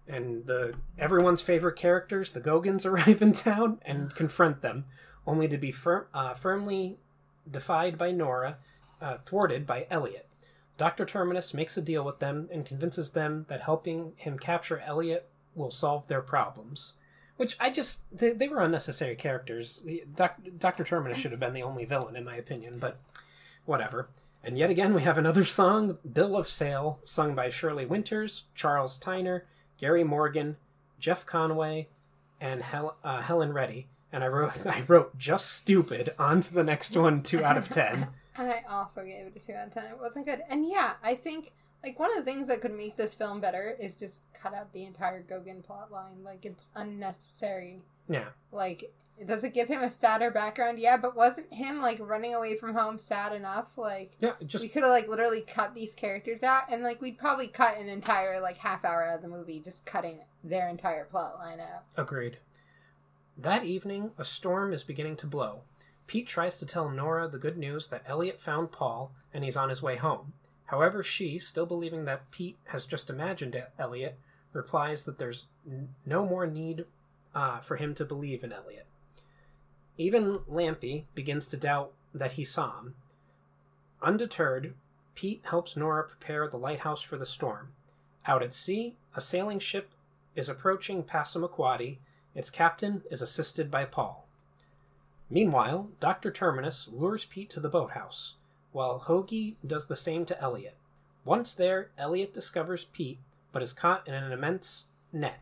and 0.08 0.46
the 0.46 0.74
everyone's 0.98 1.40
favorite 1.40 1.76
characters, 1.76 2.30
the 2.32 2.40
Gogans, 2.40 2.84
arrive 2.86 3.22
in 3.22 3.32
town 3.32 3.78
and 3.84 4.14
confront 4.14 4.62
them, 4.62 4.84
only 5.26 5.48
to 5.48 5.58
be 5.58 5.72
fir- 5.72 6.06
uh, 6.14 6.34
firmly 6.34 6.98
defied 7.50 7.98
by 7.98 8.10
Nora, 8.10 8.58
uh, 9.00 9.18
thwarted 9.24 9.66
by 9.66 9.86
Elliot. 9.90 10.28
Dr. 10.76 11.04
Terminus 11.04 11.54
makes 11.54 11.76
a 11.76 11.82
deal 11.82 12.04
with 12.04 12.18
them 12.18 12.48
and 12.52 12.66
convinces 12.66 13.12
them 13.12 13.46
that 13.48 13.62
helping 13.62 14.12
him 14.16 14.38
capture 14.38 14.80
Elliot 14.80 15.28
will 15.54 15.70
solve 15.70 16.06
their 16.06 16.20
problems. 16.20 16.92
Which 17.36 17.56
I 17.60 17.70
just 17.70 18.00
they, 18.16 18.32
they 18.32 18.48
were 18.48 18.62
unnecessary 18.62 19.16
characters. 19.16 19.80
The, 19.80 20.04
doc, 20.14 20.36
Dr. 20.58 20.84
Terminus 20.84 21.18
should 21.18 21.32
have 21.32 21.40
been 21.40 21.54
the 21.54 21.62
only 21.62 21.84
villain 21.84 22.16
in 22.16 22.24
my 22.24 22.36
opinion, 22.36 22.78
but 22.78 22.98
whatever. 23.64 24.08
And 24.42 24.56
yet 24.56 24.70
again, 24.70 24.94
we 24.94 25.02
have 25.02 25.18
another 25.18 25.44
song, 25.44 25.98
Bill 26.10 26.36
of 26.36 26.48
Sale, 26.48 27.00
sung 27.04 27.34
by 27.34 27.48
Shirley 27.50 27.84
Winters, 27.84 28.44
Charles 28.54 28.98
Tyner, 28.98 29.42
Gary 29.76 30.04
Morgan, 30.04 30.56
Jeff 30.98 31.26
Conaway, 31.26 31.86
and 32.40 32.62
Hel- 32.62 32.96
uh, 33.02 33.22
Helen 33.22 33.52
Reddy. 33.52 33.88
And 34.16 34.24
I 34.24 34.28
wrote, 34.28 34.66
I 34.66 34.82
wrote 34.88 35.18
just 35.18 35.52
stupid 35.52 36.14
onto 36.18 36.54
the 36.54 36.64
next 36.64 36.96
one, 36.96 37.22
two 37.22 37.44
out 37.44 37.58
of 37.58 37.68
ten. 37.68 38.08
And 38.38 38.50
I 38.50 38.64
also 38.68 39.02
gave 39.02 39.26
it 39.28 39.32
a 39.34 39.38
two 39.38 39.54
out 39.54 39.68
of 39.68 39.72
ten. 39.72 39.86
It 39.86 39.98
wasn't 39.98 40.26
good. 40.26 40.42
And 40.50 40.68
yeah, 40.68 40.92
I 41.02 41.14
think 41.14 41.52
like 41.82 41.98
one 41.98 42.10
of 42.10 42.18
the 42.18 42.30
things 42.30 42.48
that 42.48 42.60
could 42.60 42.76
make 42.76 42.94
this 42.98 43.14
film 43.14 43.40
better 43.40 43.74
is 43.80 43.96
just 43.96 44.20
cut 44.34 44.52
out 44.52 44.70
the 44.74 44.84
entire 44.84 45.22
Gogan 45.22 45.64
plot 45.64 45.90
line. 45.90 46.22
Like 46.22 46.44
it's 46.44 46.68
unnecessary. 46.74 47.80
Yeah, 48.10 48.26
Like 48.52 48.92
does 49.26 49.42
it 49.42 49.54
give 49.54 49.68
him 49.68 49.80
a 49.82 49.90
sadder 49.90 50.30
background? 50.30 50.78
Yeah, 50.78 50.98
but 50.98 51.16
wasn't 51.16 51.50
him 51.52 51.80
like 51.80 51.98
running 51.98 52.34
away 52.34 52.56
from 52.56 52.74
home 52.74 52.98
sad 52.98 53.32
enough? 53.32 53.78
Like 53.78 54.16
yeah, 54.20 54.34
just 54.44 54.62
we 54.62 54.68
could 54.68 54.82
have 54.82 54.92
like 54.92 55.08
literally 55.08 55.40
cut 55.40 55.74
these 55.74 55.94
characters 55.94 56.42
out 56.42 56.64
and 56.70 56.82
like 56.82 57.00
we'd 57.00 57.16
probably 57.16 57.48
cut 57.48 57.78
an 57.78 57.88
entire 57.88 58.38
like 58.40 58.58
half 58.58 58.84
hour 58.84 59.06
out 59.06 59.16
of 59.16 59.22
the 59.22 59.28
movie 59.28 59.60
just 59.60 59.86
cutting 59.86 60.20
their 60.44 60.68
entire 60.68 61.06
plot 61.06 61.38
line 61.38 61.60
out. 61.60 61.84
agreed. 61.96 62.36
That 63.36 63.64
evening, 63.64 64.12
a 64.16 64.24
storm 64.24 64.72
is 64.72 64.82
beginning 64.82 65.16
to 65.16 65.26
blow. 65.26 65.60
Pete 66.06 66.26
tries 66.26 66.58
to 66.58 66.66
tell 66.66 66.88
Nora 66.88 67.28
the 67.28 67.38
good 67.38 67.58
news 67.58 67.88
that 67.88 68.04
Elliot 68.06 68.40
found 68.40 68.72
Paul 68.72 69.12
and 69.34 69.44
he's 69.44 69.56
on 69.56 69.68
his 69.68 69.82
way 69.82 69.96
home. 69.96 70.32
However, 70.66 71.02
she, 71.02 71.38
still 71.38 71.66
believing 71.66 72.04
that 72.04 72.30
Pete 72.30 72.56
has 72.66 72.86
just 72.86 73.10
imagined 73.10 73.60
Elliot, 73.78 74.18
replies 74.52 75.04
that 75.04 75.18
there's 75.18 75.46
n- 75.68 75.90
no 76.04 76.24
more 76.24 76.46
need 76.46 76.86
uh, 77.34 77.58
for 77.58 77.76
him 77.76 77.94
to 77.94 78.04
believe 78.04 78.42
in 78.42 78.52
Elliot. 78.52 78.86
Even 79.98 80.38
Lampy 80.50 81.04
begins 81.14 81.46
to 81.48 81.56
doubt 81.56 81.92
that 82.14 82.32
he 82.32 82.44
saw 82.44 82.78
him. 82.80 82.94
Undeterred, 84.02 84.74
Pete 85.14 85.42
helps 85.44 85.76
Nora 85.76 86.04
prepare 86.04 86.48
the 86.48 86.58
lighthouse 86.58 87.02
for 87.02 87.16
the 87.16 87.26
storm. 87.26 87.72
Out 88.26 88.42
at 88.42 88.54
sea, 88.54 88.96
a 89.14 89.20
sailing 89.20 89.58
ship 89.58 89.90
is 90.34 90.48
approaching 90.48 91.02
Passamaquoddy. 91.02 91.98
Its 92.36 92.50
captain 92.50 93.02
is 93.10 93.22
assisted 93.22 93.70
by 93.70 93.86
Paul. 93.86 94.26
Meanwhile, 95.30 95.88
Dr. 96.00 96.30
Terminus 96.30 96.86
lures 96.92 97.24
Pete 97.24 97.48
to 97.50 97.60
the 97.60 97.70
boathouse, 97.70 98.34
while 98.72 99.00
Hoagie 99.00 99.56
does 99.66 99.86
the 99.86 99.96
same 99.96 100.26
to 100.26 100.40
Elliot. 100.40 100.76
Once 101.24 101.54
there, 101.54 101.88
Elliot 101.96 102.34
discovers 102.34 102.84
Pete, 102.84 103.18
but 103.52 103.62
is 103.62 103.72
caught 103.72 104.06
in 104.06 104.12
an 104.12 104.30
immense 104.32 104.84
net. 105.14 105.40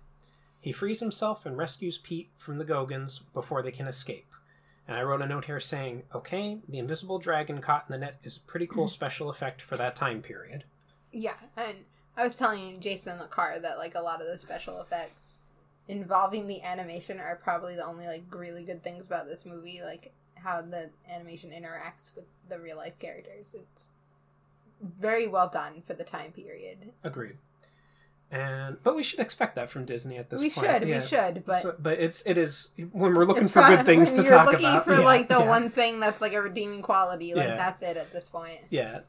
He 0.61 0.70
frees 0.70 1.00
himself 1.00 1.44
and 1.44 1.59
rescues 1.59 1.98
Pete 1.98 2.30
from 2.37 2.59
the 2.59 2.64
Gogans 2.64 3.18
before 3.35 3.61
they 3.61 3.72
can 3.72 3.88
escape. 3.88 4.28
And 4.87 4.96
I 4.96 5.02
wrote 5.02 5.20
a 5.20 5.26
note 5.26 5.46
here 5.46 5.61
saying, 5.61 6.04
okay, 6.14 6.59
the 6.68 6.78
invisible 6.78 7.18
dragon 7.18 7.61
caught 7.61 7.87
in 7.88 7.92
the 7.92 7.98
net 7.98 8.20
is 8.22 8.37
a 8.37 8.40
pretty 8.40 8.68
cool 8.68 8.87
special 8.88 9.30
effect 9.30 9.61
for 9.61 9.76
that 9.76 9.96
time 9.96 10.22
period. 10.22 10.62
Yeah, 11.11 11.37
and 11.57 11.78
I 12.16 12.22
was 12.22 12.37
telling 12.37 12.78
Jason 12.78 13.14
in 13.14 13.18
the 13.18 13.26
car 13.26 13.59
that 13.59 13.78
like 13.78 13.96
a 13.96 14.00
lot 14.00 14.20
of 14.20 14.28
the 14.28 14.38
special 14.38 14.80
effects 14.80 15.40
involving 15.88 16.46
the 16.46 16.62
animation 16.62 17.20
are 17.20 17.36
probably 17.36 17.76
the 17.76 17.84
only 17.84 18.06
like 18.06 18.24
really 18.30 18.64
good 18.64 18.82
things 18.82 19.06
about 19.06 19.26
this 19.26 19.44
movie, 19.44 19.80
like 19.84 20.12
how 20.34 20.62
the 20.62 20.90
animation 21.10 21.50
interacts 21.50 22.14
with 22.14 22.24
the 22.48 22.58
real 22.58 22.76
life 22.76 22.98
characters. 22.98 23.54
It's 23.54 23.90
very 24.82 25.26
well 25.26 25.48
done 25.48 25.82
for 25.86 25.94
the 25.94 26.04
time 26.04 26.32
period. 26.32 26.92
Agreed. 27.02 27.36
And 28.30 28.78
but 28.82 28.96
we 28.96 29.02
should 29.02 29.20
expect 29.20 29.54
that 29.54 29.70
from 29.70 29.84
Disney 29.84 30.16
at 30.16 30.30
this 30.30 30.40
we 30.40 30.50
point. 30.50 30.66
should, 30.66 30.88
yeah. 30.88 30.98
we 30.98 31.04
should, 31.04 31.44
but 31.46 31.62
So- 31.62 31.76
but 31.78 31.98
it's 32.00 32.22
it 32.26 32.38
is 32.38 32.70
when 32.92 33.14
we're 33.14 33.26
looking 33.26 33.48
for 33.48 33.62
good 33.62 33.84
things 33.84 34.12
to 34.12 34.22
you're 34.22 34.30
talk 34.30 34.46
looking 34.46 34.66
about. 34.66 34.84
for 34.84 34.94
yeah, 34.94 35.00
like 35.00 35.28
the 35.28 35.38
yeah, 35.38 35.48
one 35.48 35.70
thing 35.70 36.00
that's 36.00 36.20
like 36.20 36.32
a 36.32 36.42
redeeming 36.42 36.82
quality. 36.82 37.34
Like 37.34 37.48
that's 37.48 37.82
it 37.82 37.96
at 37.96 38.12
this 38.12 38.28
point. 38.28 38.60
Yeah. 38.70 39.00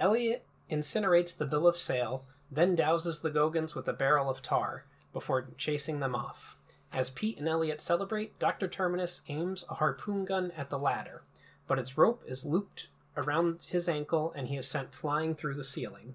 Elliot 0.00 0.44
incinerates 0.70 1.36
the 1.36 1.44
bill 1.44 1.66
of 1.66 1.76
sale, 1.76 2.24
then 2.50 2.74
douses 2.76 3.20
the 3.22 3.30
Gogans 3.30 3.74
with 3.74 3.86
a 3.86 3.92
barrel 3.92 4.30
of 4.30 4.40
tar 4.40 4.84
before 5.12 5.48
chasing 5.56 6.00
them 6.00 6.14
off. 6.14 6.56
As 6.92 7.10
Pete 7.10 7.38
and 7.38 7.48
Elliot 7.48 7.80
celebrate, 7.80 8.38
Dr. 8.38 8.66
Terminus 8.66 9.22
aims 9.28 9.64
a 9.68 9.74
harpoon 9.74 10.24
gun 10.24 10.52
at 10.56 10.70
the 10.70 10.78
latter, 10.78 11.22
but 11.66 11.78
its 11.78 11.96
rope 11.96 12.22
is 12.26 12.44
looped 12.44 12.88
around 13.16 13.66
his 13.70 13.88
ankle 13.88 14.32
and 14.34 14.48
he 14.48 14.56
is 14.56 14.66
sent 14.66 14.94
flying 14.94 15.34
through 15.34 15.54
the 15.54 15.64
ceiling. 15.64 16.14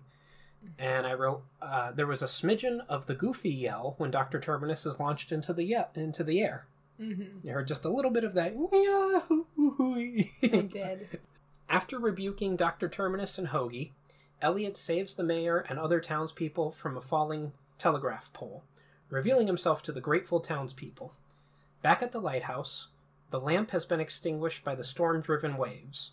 And 0.79 1.05
I 1.05 1.13
wrote, 1.13 1.43
uh, 1.61 1.91
there 1.91 2.07
was 2.07 2.21
a 2.21 2.25
smidgen 2.25 2.79
of 2.89 3.05
the 3.05 3.15
goofy 3.15 3.51
yell 3.51 3.95
when 3.97 4.11
Dr. 4.11 4.39
Terminus 4.39 4.85
is 4.85 4.99
launched 4.99 5.31
into 5.31 5.53
the 5.53 5.63
ye- 5.63 5.83
into 5.93 6.23
the 6.23 6.41
air. 6.41 6.65
Mm-hmm. 6.99 7.45
You 7.45 7.53
heard 7.53 7.67
just 7.67 7.85
a 7.85 7.89
little 7.89 8.11
bit 8.11 8.23
of 8.23 8.33
that. 8.33 8.53
I 10.43 10.61
did. 10.61 11.19
After 11.69 11.99
rebuking 11.99 12.55
Dr. 12.55 12.87
Terminus 12.89 13.37
and 13.37 13.49
Hoagie, 13.49 13.91
Elliot 14.41 14.77
saves 14.77 15.13
the 15.13 15.23
mayor 15.23 15.59
and 15.69 15.79
other 15.79 15.99
townspeople 15.99 16.71
from 16.71 16.97
a 16.97 17.01
falling 17.01 17.51
telegraph 17.77 18.31
pole, 18.33 18.63
revealing 19.15 19.47
himself 19.47 19.81
to 19.81 19.93
the 19.93 20.01
grateful 20.01 20.41
townspeople. 20.41 21.13
Back 21.81 22.03
at 22.03 22.11
the 22.11 22.19
lighthouse, 22.19 22.89
the 23.31 23.39
lamp 23.39 23.71
has 23.71 23.85
been 23.85 24.01
extinguished 24.01 24.61
by 24.65 24.75
the 24.75 24.83
storm 24.83 25.21
driven 25.21 25.55
waves. 25.55 26.11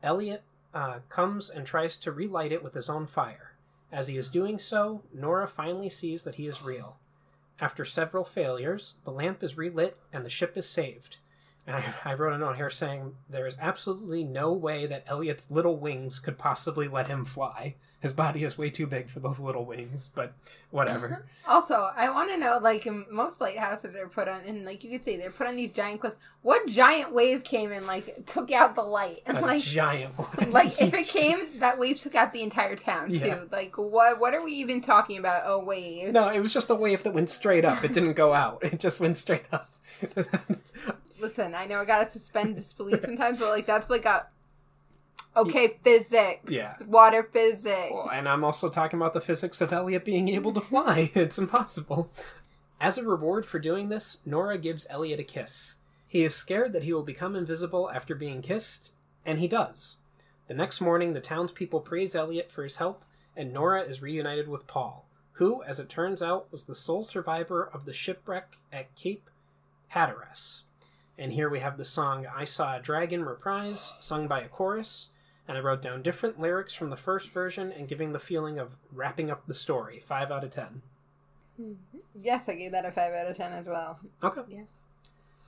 Elliot 0.00 0.44
uh, 0.72 1.00
comes 1.08 1.50
and 1.50 1.66
tries 1.66 1.96
to 1.98 2.12
relight 2.12 2.52
it 2.52 2.62
with 2.62 2.74
his 2.74 2.88
own 2.88 3.08
fire. 3.08 3.56
As 3.90 4.06
he 4.06 4.16
is 4.16 4.28
doing 4.28 4.60
so, 4.60 5.02
Nora 5.12 5.48
finally 5.48 5.90
sees 5.90 6.22
that 6.22 6.36
he 6.36 6.46
is 6.46 6.62
real. 6.62 6.98
After 7.60 7.84
several 7.84 8.22
failures, 8.22 8.94
the 9.02 9.10
lamp 9.10 9.42
is 9.42 9.56
relit 9.56 9.96
and 10.12 10.24
the 10.24 10.30
ship 10.30 10.56
is 10.56 10.68
saved. 10.68 11.18
And 11.66 11.74
I, 11.74 11.94
I 12.04 12.14
wrote 12.14 12.34
a 12.34 12.38
note 12.38 12.56
here 12.56 12.70
saying 12.70 13.16
there 13.28 13.48
is 13.48 13.58
absolutely 13.60 14.22
no 14.22 14.52
way 14.52 14.86
that 14.86 15.04
Elliot's 15.08 15.50
little 15.50 15.78
wings 15.78 16.20
could 16.20 16.38
possibly 16.38 16.86
let 16.86 17.08
him 17.08 17.24
fly. 17.24 17.74
His 18.06 18.12
body 18.12 18.44
is 18.44 18.56
way 18.56 18.70
too 18.70 18.86
big 18.86 19.08
for 19.08 19.18
those 19.18 19.40
little 19.40 19.64
wings, 19.64 20.12
but 20.14 20.32
whatever. 20.70 21.26
Also, 21.48 21.90
I 21.96 22.10
want 22.10 22.30
to 22.30 22.36
know, 22.36 22.58
like, 22.60 22.88
most 23.08 23.40
lighthouses 23.40 23.94
are 23.94 24.08
put 24.08 24.26
on, 24.26 24.40
and 24.46 24.64
like 24.64 24.82
you 24.82 24.90
could 24.90 25.02
see, 25.02 25.16
they're 25.16 25.30
put 25.30 25.46
on 25.46 25.54
these 25.54 25.70
giant 25.70 26.00
cliffs. 26.00 26.18
What 26.42 26.66
giant 26.66 27.12
wave 27.12 27.44
came 27.44 27.70
and 27.70 27.86
like 27.86 28.26
took 28.26 28.50
out 28.50 28.74
the 28.74 28.82
light? 28.82 29.22
A 29.26 29.32
like, 29.40 29.62
giant 29.62 30.12
one. 30.18 30.50
like 30.50 30.80
if 30.80 30.92
it 30.92 31.06
came, 31.06 31.46
that 31.58 31.78
wave 31.78 31.98
took 32.00 32.16
out 32.16 32.32
the 32.32 32.42
entire 32.42 32.74
town 32.74 33.08
too. 33.10 33.14
Yeah. 33.14 33.44
Like, 33.52 33.76
what? 33.78 34.18
What 34.18 34.34
are 34.34 34.44
we 34.44 34.52
even 34.52 34.80
talking 34.80 35.18
about? 35.18 35.42
A 35.46 35.58
wave. 35.58 36.12
No, 36.12 36.28
it 36.28 36.40
was 36.40 36.52
just 36.52 36.70
a 36.70 36.74
wave 36.74 37.02
that 37.04 37.14
went 37.14 37.28
straight 37.28 37.64
up. 37.64 37.84
It 37.84 37.92
didn't 37.92 38.14
go 38.14 38.32
out. 38.32 38.62
It 38.64 38.80
just 38.80 39.00
went 39.00 39.16
straight 39.16 39.46
up. 39.52 39.68
Listen, 41.20 41.54
I 41.54 41.66
know 41.66 41.80
I 41.80 41.84
gotta 41.84 42.06
suspend 42.10 42.56
disbelief 42.56 43.02
sometimes, 43.02 43.38
but 43.38 43.50
like 43.50 43.66
that's 43.66 43.88
like 43.88 44.04
a 44.04 44.26
okay 45.36 45.76
physics, 45.82 46.50
Yeah. 46.50 46.74
water 46.86 47.28
physics. 47.32 47.90
Well, 47.92 48.10
and 48.12 48.28
I'm 48.28 48.44
also 48.44 48.68
talking 48.68 48.98
about 49.00 49.14
the 49.14 49.20
physics 49.20 49.60
of 49.60 49.72
Elliot 49.72 50.04
being 50.04 50.28
able 50.28 50.52
to 50.54 50.60
fly. 50.60 51.10
It's 51.14 51.38
impossible. 51.38 52.10
As 52.80 52.98
a 52.98 53.04
reward 53.04 53.46
for 53.46 53.58
doing 53.58 53.88
this, 53.88 54.18
Nora 54.26 54.58
gives 54.58 54.86
Elliot 54.90 55.20
a 55.20 55.24
kiss. 55.24 55.76
He 56.08 56.24
is 56.24 56.34
scared 56.34 56.72
that 56.72 56.82
he 56.84 56.92
will 56.92 57.02
become 57.02 57.34
invisible 57.34 57.90
after 57.90 58.14
being 58.14 58.42
kissed, 58.42 58.92
and 59.24 59.38
he 59.38 59.48
does. 59.48 59.96
The 60.48 60.54
next 60.54 60.80
morning, 60.80 61.12
the 61.12 61.20
townspeople 61.20 61.80
praise 61.80 62.14
Elliot 62.14 62.50
for 62.50 62.62
his 62.62 62.76
help, 62.76 63.02
and 63.36 63.52
Nora 63.52 63.82
is 63.82 64.02
reunited 64.02 64.46
with 64.48 64.66
Paul, 64.66 65.06
who, 65.32 65.62
as 65.64 65.80
it 65.80 65.88
turns 65.88 66.22
out, 66.22 66.50
was 66.52 66.64
the 66.64 66.74
sole 66.74 67.02
survivor 67.02 67.68
of 67.72 67.84
the 67.84 67.92
shipwreck 67.92 68.56
at 68.72 68.94
Cape 68.94 69.28
Hatteras. 69.88 70.62
And 71.18 71.32
here 71.32 71.48
we 71.48 71.60
have 71.60 71.78
the 71.78 71.84
song 71.84 72.26
I 72.34 72.44
Saw 72.44 72.76
a 72.76 72.80
Dragon 72.80 73.24
reprise, 73.24 73.94
sung 74.00 74.28
by 74.28 74.40
a 74.42 74.48
chorus, 74.48 75.08
and 75.48 75.56
I 75.56 75.60
wrote 75.60 75.82
down 75.82 76.02
different 76.02 76.40
lyrics 76.40 76.74
from 76.74 76.90
the 76.90 76.96
first 76.96 77.30
version 77.30 77.72
and 77.72 77.88
giving 77.88 78.12
the 78.12 78.18
feeling 78.18 78.58
of 78.58 78.76
wrapping 78.92 79.30
up 79.30 79.46
the 79.46 79.54
story. 79.54 80.00
5 80.00 80.30
out 80.30 80.44
of 80.44 80.50
10. 80.50 80.82
Mm-hmm. 81.60 81.98
yes, 82.20 82.48
I 82.48 82.54
gave 82.54 82.72
that 82.72 82.84
a 82.84 82.92
five 82.92 83.14
out 83.14 83.30
of 83.30 83.36
ten 83.36 83.52
as 83.52 83.66
well. 83.66 83.98
Okay. 84.22 84.42
Yeah. 84.48 84.62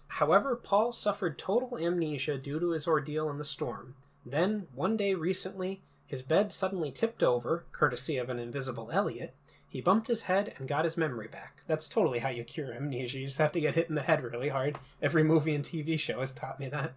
However, 0.08 0.56
Paul 0.56 0.92
suffered 0.92 1.38
total 1.38 1.78
amnesia 1.78 2.38
due 2.38 2.58
to 2.60 2.70
his 2.70 2.86
ordeal 2.86 3.28
in 3.28 3.38
the 3.38 3.44
storm. 3.44 3.94
Then, 4.24 4.66
one 4.74 4.96
day 4.96 5.14
recently, 5.14 5.82
his 6.06 6.22
bed 6.22 6.52
suddenly 6.52 6.90
tipped 6.90 7.22
over, 7.22 7.66
courtesy 7.72 8.16
of 8.16 8.30
an 8.30 8.38
invisible 8.38 8.90
Elliot. 8.90 9.34
He 9.68 9.82
bumped 9.82 10.08
his 10.08 10.22
head 10.22 10.54
and 10.56 10.66
got 10.66 10.84
his 10.84 10.96
memory 10.96 11.28
back. 11.28 11.62
That's 11.66 11.90
totally 11.90 12.20
how 12.20 12.30
you 12.30 12.42
cure 12.42 12.72
amnesia. 12.72 13.18
You 13.18 13.26
just 13.26 13.38
have 13.38 13.52
to 13.52 13.60
get 13.60 13.74
hit 13.74 13.90
in 13.90 13.94
the 13.94 14.02
head 14.02 14.22
really 14.22 14.48
hard. 14.48 14.78
Every 15.02 15.22
movie 15.22 15.54
and 15.54 15.62
TV 15.62 15.98
show 15.98 16.20
has 16.20 16.32
taught 16.32 16.58
me 16.58 16.70
that. 16.70 16.94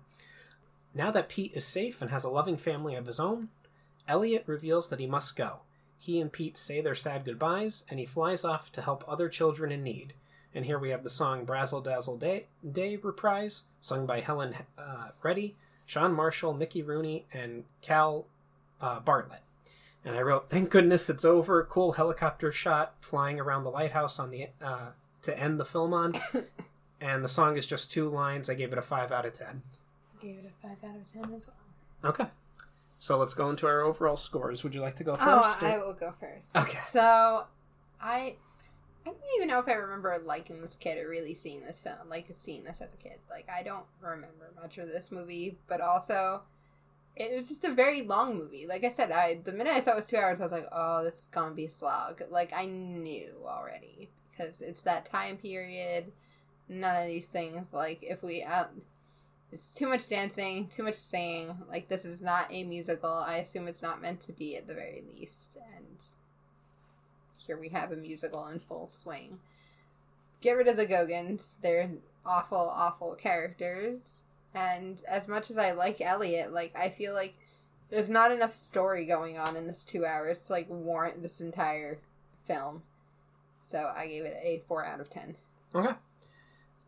Now 0.94 1.12
that 1.12 1.30
Pete 1.30 1.54
is 1.54 1.66
safe 1.66 2.02
and 2.02 2.12
has 2.12 2.24
a 2.24 2.30
loving 2.30 2.58
family 2.58 2.96
of 2.96 3.06
his 3.06 3.20
own, 3.20 3.50
Elliot 4.08 4.44
reveals 4.46 4.90
that 4.90 5.00
he 5.00 5.08
must 5.08 5.36
go. 5.36 5.60
He 5.98 6.20
and 6.20 6.32
Pete 6.32 6.58
say 6.58 6.82
their 6.82 6.96
sad 6.96 7.24
goodbyes, 7.24 7.86
and 7.90 8.00
he 8.00 8.06
flies 8.06 8.44
off 8.44 8.72
to 8.74 8.82
help 8.82 9.04
other 9.08 9.30
children 9.30 9.72
in 9.72 9.84
need. 9.84 10.14
And 10.54 10.66
here 10.66 10.80
we 10.80 10.90
have 10.90 11.04
the 11.04 11.10
song 11.10 11.46
Brazzle 11.46 11.84
Dazzle 11.84 12.18
Day, 12.18 12.48
Day 12.70 12.98
reprise, 12.98 13.64
sung 13.80 14.06
by 14.06 14.20
Helen 14.20 14.56
uh, 14.78 15.10
Reddy, 15.22 15.56
Sean 15.86 16.14
Marshall, 16.14 16.54
Mickey 16.54 16.82
Rooney, 16.82 17.26
and 17.32 17.64
Cal 17.82 18.26
uh, 18.82 19.00
Bartlett. 19.00 19.44
And 20.04 20.16
I 20.16 20.22
wrote, 20.22 20.50
"Thank 20.50 20.72
goodness 20.72 21.10
it's 21.10 21.24
over." 21.24 21.64
Cool 21.64 21.94
helicopter 21.94 22.52
shot 22.52 22.96
flying 23.00 23.40
around 23.40 23.64
the 23.64 23.70
lighthouse 23.70 24.20
on 24.20 24.32
the 24.32 24.48
uh, 24.62 24.90
to 25.22 25.40
end 25.40 25.60
the 25.60 25.66
film 25.66 25.94
on. 25.94 26.16
and 27.02 27.24
the 27.24 27.30
song 27.30 27.56
is 27.56 27.66
just 27.66 27.92
two 27.92 28.10
lines. 28.10 28.50
I 28.50 28.56
gave 28.56 28.74
it 28.74 28.80
a 28.80 28.82
five 28.82 29.12
out 29.12 29.26
of 29.26 29.34
ten. 29.34 29.62
Gave 30.22 30.38
it 30.38 30.46
a 30.46 30.68
five 30.68 30.78
out 30.84 30.96
of 30.96 31.12
ten 31.12 31.34
as 31.34 31.48
well. 31.48 32.12
Okay, 32.12 32.30
so 33.00 33.18
let's 33.18 33.34
go 33.34 33.50
into 33.50 33.66
our 33.68 33.82
overall 33.82 34.18
scores. 34.18 34.64
Would 34.64 34.76
you 34.76 34.82
like 34.82 34.96
to 34.98 35.04
go 35.04 35.16
first? 35.16 35.28
Oh, 35.28 35.44
first? 35.44 35.64
I 35.64 35.78
will 35.78 35.94
go 35.94 36.14
first. 36.20 36.56
Okay. 36.56 36.78
So, 36.88 37.46
I 38.00 38.36
I 39.06 39.10
don't 39.10 39.18
even 39.36 39.48
know 39.48 39.60
if 39.60 39.68
I 39.68 39.74
remember 39.74 40.16
liking 40.24 40.62
this 40.62 40.76
kid 40.76 41.04
or 41.04 41.10
really 41.10 41.34
seeing 41.34 41.64
this 41.66 41.82
film, 41.82 41.96
like 42.10 42.28
seeing 42.36 42.64
this 42.64 42.82
as 42.82 42.94
a 42.94 42.98
kid. 42.98 43.18
Like 43.30 43.50
I 43.50 43.64
don't 43.64 43.86
remember 44.02 44.52
much 44.62 44.78
of 44.78 44.88
this 44.88 45.12
movie, 45.12 45.58
but 45.68 45.82
also 45.82 46.44
it 47.16 47.36
was 47.36 47.48
just 47.48 47.66
a 47.66 47.74
very 47.74 48.04
long 48.04 48.38
movie. 48.38 48.68
Like 48.68 48.84
I 48.84 48.90
said, 48.90 49.12
I 49.12 49.40
the 49.44 49.52
minute 49.52 49.74
I 49.74 49.80
saw 49.80 49.94
it 49.94 49.96
was 49.96 50.08
two 50.08 50.18
hours, 50.18 50.40
I 50.40 50.44
was 50.44 50.52
like, 50.52 50.68
oh, 50.72 51.04
this 51.04 51.22
is 51.22 51.28
gonna 51.32 51.56
be 51.56 51.66
a 51.66 51.70
slog. 51.70 52.22
Like 52.30 52.54
I 52.54 52.66
knew 52.66 53.32
already 53.46 54.10
because 54.30 54.62
it's 54.62 54.82
that 54.84 55.06
time 55.06 55.38
period. 55.38 56.12
None 56.70 57.02
of 57.02 57.08
these 57.08 57.28
things. 57.28 57.74
Like 57.74 58.04
if 58.04 58.22
we. 58.22 58.44
Uh, 58.44 58.66
it's 59.52 59.70
too 59.70 59.88
much 59.88 60.08
dancing, 60.08 60.68
too 60.68 60.84
much 60.84 60.96
singing. 60.96 61.58
Like 61.70 61.90
this 61.90 62.06
is 62.06 62.22
not 62.22 62.48
a 62.50 62.64
musical. 62.64 63.12
I 63.12 63.38
assume 63.38 63.68
it's 63.68 63.82
not 63.82 64.02
meant 64.02 64.22
to 64.22 64.34
be 64.34 64.56
at 64.56 64.68
the 64.68 64.74
very 64.74 65.04
least. 65.14 65.58
And 65.76 66.02
here 67.38 67.58
we 67.58 67.70
have 67.70 67.92
a 67.92 67.98
musical 67.98 68.48
in 68.48 68.60
full 68.60 68.88
swing. 68.88 69.40
Get 70.40 70.54
rid 70.54 70.68
of 70.68 70.78
the 70.78 70.86
Gogans. 70.86 71.58
They're 71.62 71.92
awful, 72.26 72.58
awful 72.58 73.16
characters. 73.16 74.24
And 74.54 75.02
as 75.08 75.28
much 75.28 75.50
as 75.50 75.58
I 75.58 75.72
like 75.72 76.02
Elliot, 76.02 76.54
like 76.54 76.76
I 76.76 76.90
feel 76.90 77.14
like 77.14 77.36
there's 77.90 78.10
not 78.10 78.32
enough 78.32 78.54
story 78.54 79.06
going 79.06 79.38
on 79.38 79.58
in 79.58 79.68
this 79.68 79.84
two 79.84 80.06
hours 80.06 80.44
to 80.46 80.54
like 80.54 80.68
warrant 80.70 81.22
this 81.22 81.42
entire 81.42 82.00
film. 82.46 82.84
So 83.60 83.92
I 83.96 84.08
gave 84.08 84.24
it 84.24 84.38
a 84.42 84.64
four 84.68 84.86
out 84.86 85.02
of 85.02 85.10
ten. 85.10 85.36
Okay. 85.76 85.94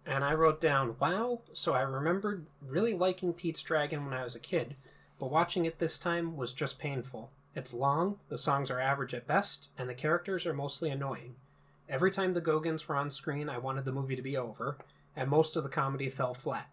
And 0.05 0.23
I 0.23 0.33
wrote 0.33 0.59
down, 0.59 0.95
wow. 0.99 1.39
So 1.53 1.73
I 1.73 1.81
remembered 1.81 2.45
really 2.65 2.93
liking 2.93 3.33
Pete's 3.33 3.61
Dragon 3.61 4.05
when 4.05 4.13
I 4.13 4.23
was 4.23 4.35
a 4.35 4.39
kid, 4.39 4.75
but 5.19 5.31
watching 5.31 5.65
it 5.65 5.79
this 5.79 5.97
time 5.97 6.35
was 6.35 6.53
just 6.53 6.79
painful. 6.79 7.29
It's 7.55 7.73
long, 7.73 8.17
the 8.29 8.37
songs 8.37 8.71
are 8.71 8.79
average 8.79 9.13
at 9.13 9.27
best, 9.27 9.69
and 9.77 9.87
the 9.87 9.93
characters 9.93 10.45
are 10.45 10.53
mostly 10.53 10.89
annoying. 10.89 11.35
Every 11.87 12.11
time 12.11 12.33
the 12.33 12.41
Gogans 12.41 12.87
were 12.87 12.95
on 12.95 13.11
screen, 13.11 13.47
I 13.47 13.59
wanted 13.59 13.85
the 13.85 13.91
movie 13.91 14.15
to 14.15 14.21
be 14.21 14.35
over, 14.35 14.77
and 15.15 15.29
most 15.29 15.55
of 15.55 15.63
the 15.63 15.69
comedy 15.69 16.09
fell 16.09 16.33
flat. 16.33 16.67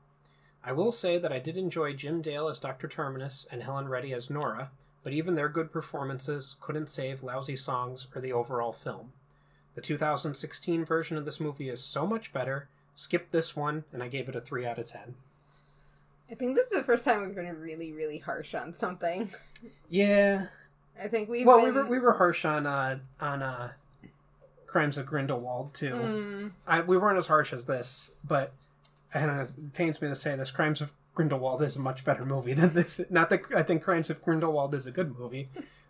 I 0.65 0.73
will 0.73 0.93
say 0.93 1.19
that 1.19 1.33
I 1.33 1.39
did 1.39 1.57
enjoy 1.57 1.95
Jim 1.95 2.23
Dale 2.23 2.49
as 2.49 2.59
Dr. 2.59 2.89
Terminus 2.89 3.47
and 3.51 3.63
Helen 3.63 3.89
Reddy 3.89 4.13
as 4.13 4.31
Nora, 4.31 4.71
but 5.03 5.13
even 5.13 5.35
their 5.35 5.49
good 5.49 5.73
performances 5.73 6.57
couldn't 6.61 6.91
save 6.91 7.23
lousy 7.23 7.57
songs 7.57 8.09
or 8.15 8.21
the 8.21 8.33
overall 8.33 8.73
film. 8.73 9.13
The 9.75 9.81
2016 9.81 10.85
version 10.85 11.17
of 11.17 11.25
this 11.25 11.41
movie 11.41 11.69
is 11.69 11.83
so 11.83 12.07
much 12.07 12.33
better. 12.33 12.69
Skip 12.95 13.31
this 13.31 13.57
one, 13.57 13.85
and 13.93 14.03
I 14.03 14.09
gave 14.09 14.29
it 14.29 14.37
a 14.37 14.41
3 14.41 14.67
out 14.67 14.79
of 14.79 14.87
10. 14.87 15.15
I 16.31 16.35
think 16.35 16.55
this 16.55 16.67
is 16.67 16.73
the 16.79 16.85
first 16.85 17.05
time 17.05 17.27
we've 17.27 17.35
been 17.35 17.59
really, 17.59 17.93
really 17.93 18.19
harsh 18.19 18.55
on 18.55 18.73
something. 18.75 19.33
Yeah. 19.89 20.47
I 21.03 21.09
think 21.09 21.29
we've 21.29 21.47
Well, 21.47 21.59
been... 21.59 21.67
we 21.67 21.73
were 21.73 21.87
we 21.87 21.99
were 21.99 22.13
harsh 22.15 22.45
on 22.45 22.67
uh 22.67 22.99
on 23.21 23.43
uh 23.43 23.73
Crimes 24.67 24.97
of 24.99 25.07
Grindelwald 25.07 25.75
too. 25.75 25.91
Mm, 25.91 26.51
I, 26.67 26.81
we 26.83 26.97
weren't 26.97 27.19
as 27.19 27.27
harsh 27.27 27.53
as 27.53 27.65
this, 27.65 28.13
but 28.23 28.53
and 29.13 29.41
it 29.41 29.73
pains 29.75 30.01
me 30.01 30.09
to 30.09 30.15
say 30.15 30.37
this: 30.37 30.51
Crimes 30.53 30.81
of 30.81 30.93
Grindelwald 31.15 31.63
is 31.63 31.75
a 31.75 31.81
much 31.81 32.05
better 32.05 32.25
movie 32.25 32.55
than 32.55 32.75
this. 32.75 33.01
Not 33.11 33.31
that 33.31 33.43
I 33.55 33.65
think 33.65 33.83
Crimes 33.83 34.11
of 34.11 34.23
Grindelwald 34.23 34.75
is 34.75 34.87
a 34.87 34.93
good 34.93 35.19
movie, 35.19 35.49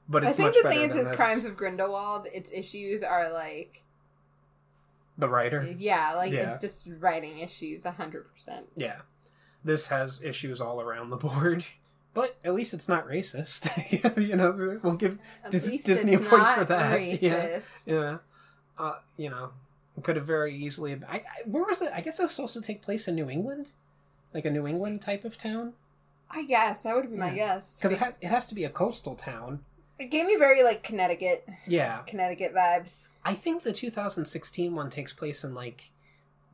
but 0.09 0.25
I 0.25 0.29
it's 0.29 0.37
think 0.39 0.47
much 0.47 0.57
the 0.57 0.63
better 0.69 0.89
thing 0.89 0.99
is. 0.99 1.09
Crimes 1.17 1.45
of 1.45 1.57
Grindelwald, 1.57 2.29
its 2.33 2.51
issues 2.53 3.03
are 3.03 3.31
like, 3.31 3.83
the 5.21 5.29
writer, 5.29 5.75
yeah, 5.79 6.15
like 6.15 6.33
Yeah. 6.33 6.53
it's 6.55 6.61
just 6.61 6.89
writing 6.99 7.39
issues, 7.39 7.85
hundred 7.85 8.33
percent. 8.33 8.67
yeah, 8.75 9.01
this 9.65 9.89
has 9.89 10.23
issues 10.23 10.61
all 10.61 10.81
around 10.81 11.11
the 11.11 11.17
board. 11.17 11.65
But 12.13 12.39
at 12.45 12.55
least 12.55 12.75
it's 12.75 12.89
not 12.89 13.07
racist. 13.07 13.71
you 14.19 14.35
know, 14.35 14.81
we'll 14.83 14.95
give 14.95 15.21
Dis- 15.49 15.71
Disney 15.85 16.15
a 16.15 16.19
point 16.19 16.45
for 16.57 16.65
that. 16.65 16.99
Racist. 16.99 17.21
Yeah. 17.87 17.95
Yeah. 17.95 18.17
Uh, 18.77 18.95
you 19.17 19.31
know, 19.31 19.51
could 20.03 20.17
have 20.17 20.27
very 20.27 20.53
easily. 20.57 21.01
I, 21.09 21.19
I, 21.19 21.23
where 21.47 21.63
was 21.63 21.81
it? 21.83 21.93
I 21.95 22.01
guess 22.01 22.19
it 22.19 22.25
was 22.25 22.33
supposed 22.35 22.55
to 22.55 22.63
take 22.63 22.83
place 22.83 23.07
in 23.07 23.15
New 23.15 23.31
England, 23.31 23.71
like 24.35 24.45
a 24.45 24.51
New 24.51 24.67
England 24.67 25.03
type 25.03 25.25
of 25.25 25.39
town, 25.39 25.75
I 26.29 26.45
guess 26.45 26.83
that 26.83 26.97
would 26.97 27.09
be 27.13 27.17
my 27.17 27.33
guess. 27.33 27.77
because 27.77 27.93
it, 27.93 27.99
ha- 28.01 28.13
it 28.21 28.27
has 28.29 28.49
to 28.49 28.57
be 28.57 28.65
a 28.65 28.71
coastal 28.71 29.15
town. 29.15 29.61
It 30.01 30.11
gave 30.11 30.25
me 30.27 30.37
very 30.37 30.63
like 30.63 30.83
Connecticut, 30.83 31.47
Yeah, 31.67 31.99
Connecticut 32.07 32.55
vibes. 32.55 33.09
I 33.25 33.35
think 33.35 33.63
the 33.63 33.73
2016 33.73 34.75
one 34.75 34.89
takes 34.89 35.13
place 35.13 35.45
in 35.45 35.55
like 35.55 35.91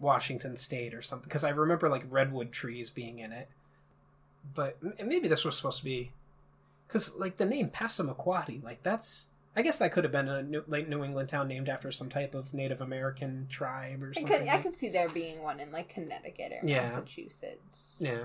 Washington 0.00 0.56
State 0.56 0.92
or 0.92 1.00
something, 1.00 1.28
because 1.28 1.44
I 1.44 1.50
remember 1.50 1.88
like 1.88 2.04
redwood 2.10 2.50
trees 2.50 2.90
being 2.90 3.20
in 3.20 3.30
it. 3.32 3.48
But 4.54 4.76
and 4.98 5.08
maybe 5.08 5.28
this 5.28 5.44
was 5.44 5.56
supposed 5.56 5.78
to 5.78 5.84
be, 5.84 6.10
because 6.88 7.14
like 7.14 7.36
the 7.36 7.44
name 7.44 7.68
Passamaquoddy, 7.70 8.62
like 8.64 8.82
that's 8.82 9.28
I 9.54 9.62
guess 9.62 9.78
that 9.78 9.92
could 9.92 10.04
have 10.04 10.12
been 10.12 10.28
a 10.28 10.42
New, 10.42 10.64
like 10.66 10.88
New 10.88 11.02
England 11.04 11.28
town 11.28 11.48
named 11.48 11.68
after 11.68 11.90
some 11.92 12.08
type 12.08 12.34
of 12.34 12.52
Native 12.52 12.80
American 12.80 13.46
tribe 13.48 14.02
or 14.02 14.10
I 14.10 14.20
something. 14.20 14.38
could, 14.40 14.48
I 14.48 14.58
could 14.58 14.74
see 14.74 14.88
there 14.88 15.08
being 15.08 15.40
one 15.42 15.60
in 15.60 15.70
like 15.72 15.88
Connecticut 15.88 16.52
or 16.52 16.68
Yeah. 16.68 16.82
Massachusetts. 16.82 17.96
Yeah. 18.00 18.24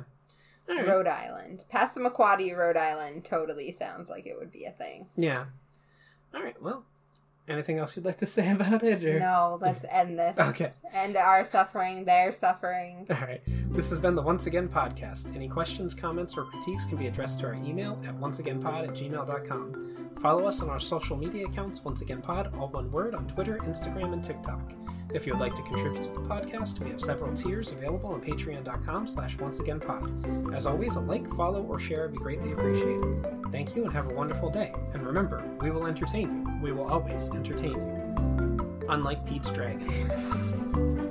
Right. 0.68 0.88
Rhode 0.88 1.08
Island. 1.08 1.66
Passamaquoddy, 1.74 2.56
Rhode 2.56 2.78
Island 2.78 3.26
totally 3.26 3.72
sounds 3.72 4.10
like 4.10 4.26
it 4.26 4.38
would 4.38 4.52
be 4.52 4.66
a 4.66 4.72
thing. 4.72 5.08
Yeah. 5.18 5.46
All 6.34 6.42
right. 6.42 6.62
Well, 6.62 6.86
anything 7.48 7.78
else 7.78 7.96
you'd 7.96 8.06
like 8.06 8.18
to 8.20 8.26
say 8.28 8.52
about 8.52 8.84
it? 8.84 9.04
Or... 9.04 9.20
No, 9.20 9.58
let's 9.62 9.84
end 9.90 10.18
this. 10.18 10.38
Okay. 10.38 10.72
End 10.94 11.18
our 11.18 11.44
suffering, 11.46 12.06
their 12.06 12.32
suffering. 12.32 13.08
All 13.10 13.18
right. 13.18 13.42
This 13.72 13.90
has 13.90 14.00
been 14.00 14.16
the 14.16 14.22
Once 14.22 14.46
Again 14.48 14.70
podcast. 14.70 15.36
Any 15.36 15.48
questions, 15.48 15.94
comments, 15.94 16.38
or 16.38 16.46
critiques 16.46 16.86
can 16.86 16.98
be 16.98 17.08
addressed 17.08 17.40
to 17.42 17.48
our 17.48 17.56
email 17.56 18.02
at 18.06 18.18
onceagainpod 18.20 18.88
at 18.88 18.94
gmail.com. 18.94 20.11
Follow 20.22 20.46
us 20.46 20.62
on 20.62 20.70
our 20.70 20.80
social 20.80 21.18
media 21.18 21.48
accounts, 21.48 21.84
Once 21.84 22.02
Again 22.02 22.22
Pod, 22.22 22.54
all 22.56 22.68
one 22.68 22.92
word, 22.92 23.16
on 23.16 23.26
Twitter, 23.28 23.58
Instagram, 23.64 24.14
and 24.14 24.24
TikTok. 24.24 24.62
If 25.12 25.26
you 25.26 25.34
would 25.34 25.42
like 25.42 25.56
to 25.56 25.64
contribute 25.64 26.04
to 26.04 26.12
the 26.12 26.20
podcast, 26.20 26.80
we 26.80 26.92
have 26.92 27.02
several 27.02 27.34
tiers 27.34 27.72
available 27.72 28.12
on 28.14 28.22
patreon.com 28.22 29.08
slash 29.08 29.38
onceagainpod. 29.38 30.56
As 30.56 30.68
always, 30.68 30.96
a 30.96 31.00
like, 31.00 31.28
follow, 31.36 31.64
or 31.64 31.80
share 31.80 32.04
would 32.04 32.12
be 32.12 32.20
greatly 32.20 32.52
appreciated. 32.52 33.26
Thank 33.52 33.76
you 33.76 33.84
and 33.84 33.92
have 33.94 34.12
a 34.12 34.14
wonderful 34.14 34.52
day. 34.52 34.72
And 34.94 35.06
remember, 35.06 35.44
we 35.60 35.72
will 35.72 35.88
entertain 35.88 36.46
you. 36.46 36.60
We 36.62 36.72
will 36.72 36.86
always 36.88 37.32
entertain 37.32 37.74
you. 37.74 38.86
Unlike 38.90 39.26
Pete's 39.26 39.50
Dragon. 39.50 41.08